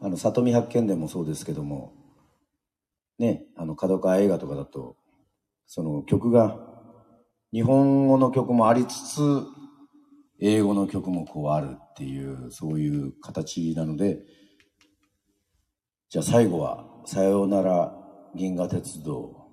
[0.00, 1.92] あの、里見八犬伝もそうですけども、
[3.18, 4.96] ね、あの、角川映画とかだと、
[5.66, 6.58] その曲が、
[7.52, 9.20] 日本語の曲もありつつ、
[10.40, 14.20] 英語の曲もこうあるっていうそういう形なので
[16.10, 17.96] じゃあ最後は「さようなら
[18.34, 19.48] 銀河鉄道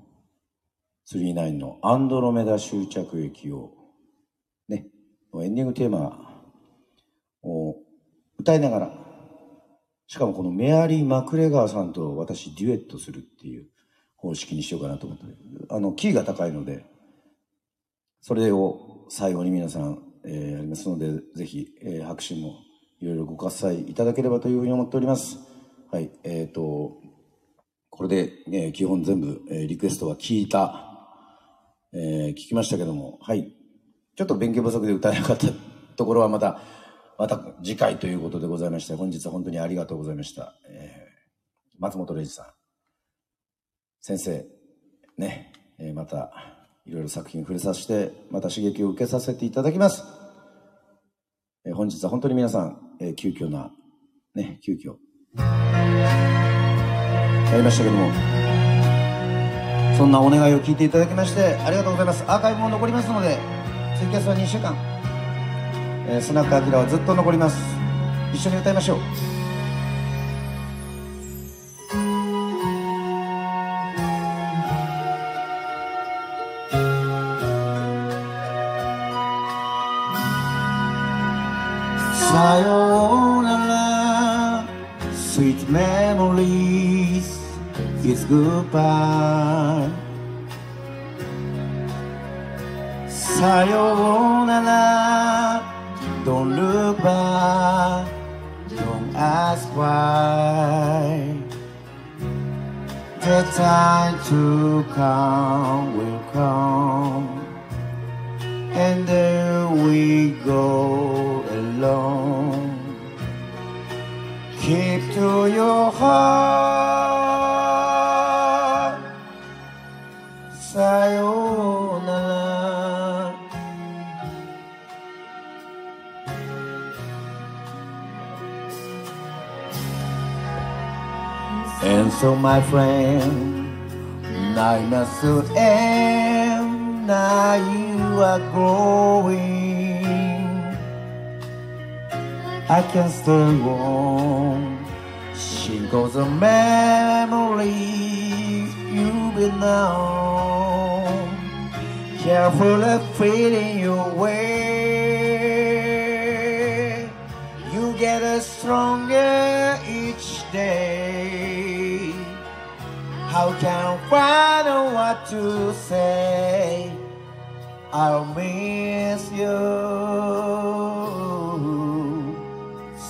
[1.08, 3.72] 999」の「アンドロメダ終着駅」を
[5.36, 6.44] エンディングテーマ
[7.44, 7.76] を
[8.38, 8.94] 歌いながら
[10.08, 13.68] しかもこのメアリー・マクレガーさんと私デュエットするっていう
[14.18, 15.26] 方式にしようかなと思って
[15.70, 16.86] あのキーが高いので
[18.22, 22.60] それを最後に皆さんえー、ありますので、ぜひ、えー、拍手も
[23.00, 25.40] いろいろご喝采いただければというふうに思っております。
[25.92, 26.98] はい、えっ、ー、と、
[27.90, 30.88] これで、えー、基本全部、えー、リクエストは聞いた、
[31.94, 33.54] えー、聞きましたけども、はい。
[34.16, 35.48] ちょっと勉強不足で歌えなかった
[35.96, 36.60] ところはまた、
[37.18, 40.56] また次回ということでございまして、本日は本当にありがとうございました。
[40.68, 42.46] えー、松本零士さん、
[44.02, 44.46] 先生、
[45.18, 46.32] ね、えー、また、
[46.86, 50.04] いろいろ作品触れさせて、また刺激を受けさせていただきます。
[51.64, 53.72] え本日は本当に皆さん、え急遽な、
[54.34, 54.96] ね、急遽、
[57.52, 58.12] やりましたけども、
[59.96, 62.24] そんなお願いを聞いていただきまして、ありがとうございます。
[62.28, 63.38] アーカイブも残りますので、
[64.02, 64.76] ツイキャスは2週間、
[66.10, 67.62] えー、スナックアキラはずっと残ります。
[68.34, 69.00] 一緒に歌いましょう。
[82.12, 84.66] さようなら
[85.14, 87.40] Sweet memories
[88.04, 89.31] It's goodbye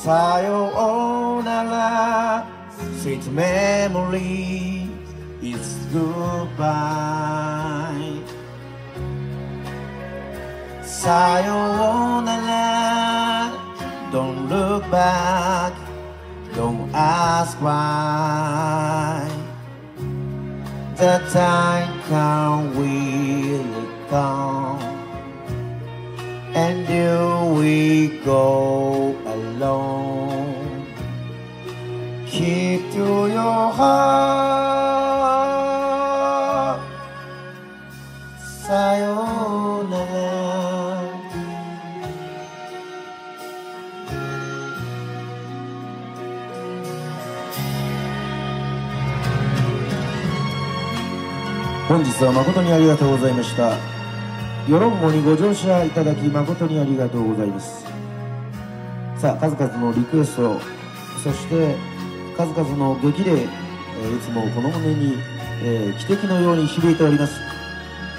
[0.01, 2.47] さようなら
[3.03, 4.89] Sweet memory
[5.43, 6.57] is goodbye
[10.83, 13.53] さようなら
[14.13, 15.73] Don't look back
[16.55, 19.29] Don't ask why
[20.97, 23.65] The time can will
[24.09, 24.81] come
[26.55, 29.00] And do we go
[29.62, 30.86] alone
[32.26, 35.22] Keep to your heart
[38.40, 40.06] さようなら。
[51.90, 53.72] 本日は誠にありがとうございました。
[53.72, 57.91] よろんごにご乗車いただき誠にありがとうございます。
[59.22, 60.60] さあ数々のリクエスト
[61.24, 61.76] そして
[62.36, 65.14] 数々の激励、えーいつもこの胸に、
[65.64, 67.36] えー汽笛のように響いております。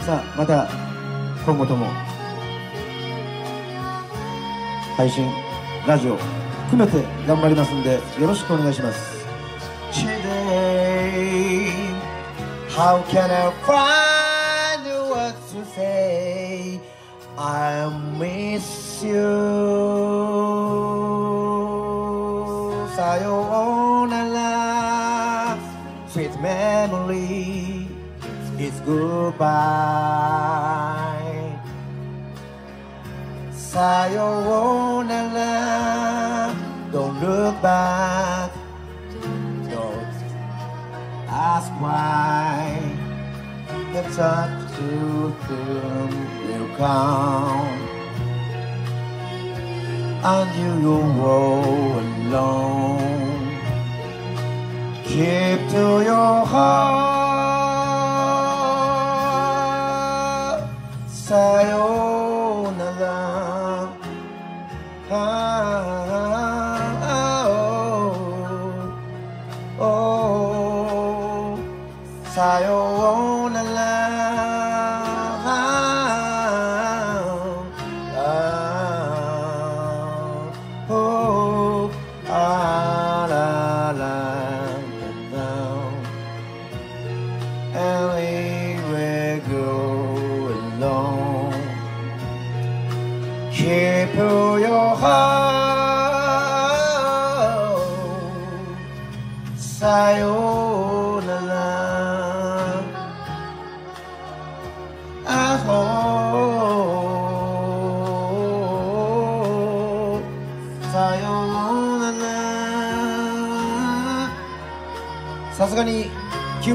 [0.06, 0.68] さあまた
[1.44, 1.86] 今後とも
[4.96, 5.28] 配信
[5.88, 6.16] ラジオ
[6.70, 9.26] 含めて頑張りますんでよろしくお願いします。
[9.90, 11.72] Today
[12.70, 16.80] How can I find the words to say?
[17.36, 20.31] I miss you.
[23.12, 25.58] さようなら
[26.08, 27.86] Sweet memory
[28.58, 29.42] is goodbye
[33.52, 36.54] さようなら
[36.90, 38.50] Don't look back
[39.68, 40.06] Don't
[41.28, 42.80] ask why
[43.92, 46.08] the time to them
[46.48, 47.81] will come
[50.24, 53.58] and you will roll alone
[55.04, 57.02] keep to your heart
[61.08, 62.11] さ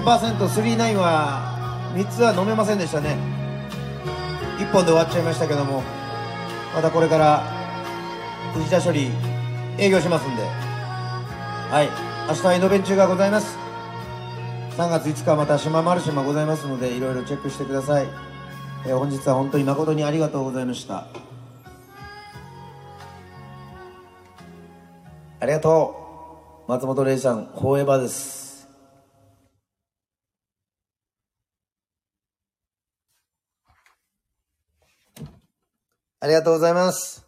[0.08, 3.18] 9%39 は3つは飲めませんでしたね。
[4.58, 5.84] 1本で終わっちゃいましたけども
[6.74, 7.44] またこれから
[8.54, 9.12] 藤田処理
[9.78, 10.44] 営業しますんで。
[10.44, 11.90] はい。
[12.30, 13.58] 明日はイノベン中がございます。
[14.78, 18.08] 3月5日また島マルシェもございますのでいろいろチェックしてください、
[18.86, 21.06] えー本日は本当に誠にありがとうございました。
[25.42, 26.72] ありがとう。
[26.72, 28.48] 松本零士さん、フォーエバーです。
[36.20, 37.26] ありがとうございます。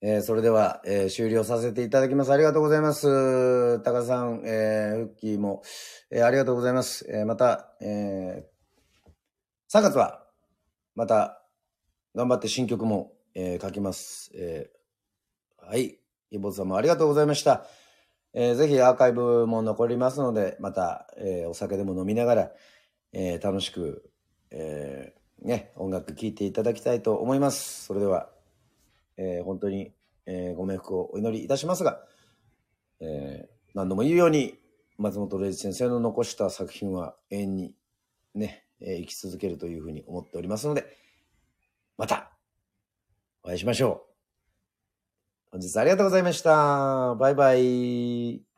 [0.00, 2.32] えーそれでは、えー終了させていただきます。
[2.32, 3.78] ありがとうございます。
[3.80, 5.62] 高田さん、えー、フッキーも、
[6.10, 7.06] えーありがとうございます。
[7.10, 10.24] えーまた、えー3月は、
[10.94, 11.42] また、
[12.14, 14.30] 頑張って新曲も、えー書きます。
[14.34, 15.98] えーはい。
[16.30, 17.66] イボさんもありがとうございました。
[18.38, 22.50] えーぜひアーカイブも残りますので、また、えーお酒でも飲みながら、
[23.14, 24.10] えー楽しく、
[24.50, 27.86] えーね、音楽聴いていただきたいと思います。
[27.86, 28.28] それでは、
[29.16, 29.94] えー本当に、
[30.26, 32.02] えーご冥福をお祈りいたしますが、
[33.00, 34.58] えー何度も言うように、
[34.98, 37.74] 松本零士先生の残した作品は永遠に
[38.34, 40.84] ね、えー生き続けるというふうに思っておりますので、
[41.96, 42.32] また、
[43.42, 44.05] お会いしましょう。
[45.50, 47.14] 本日ありがとうございました。
[47.16, 48.55] バイバイ。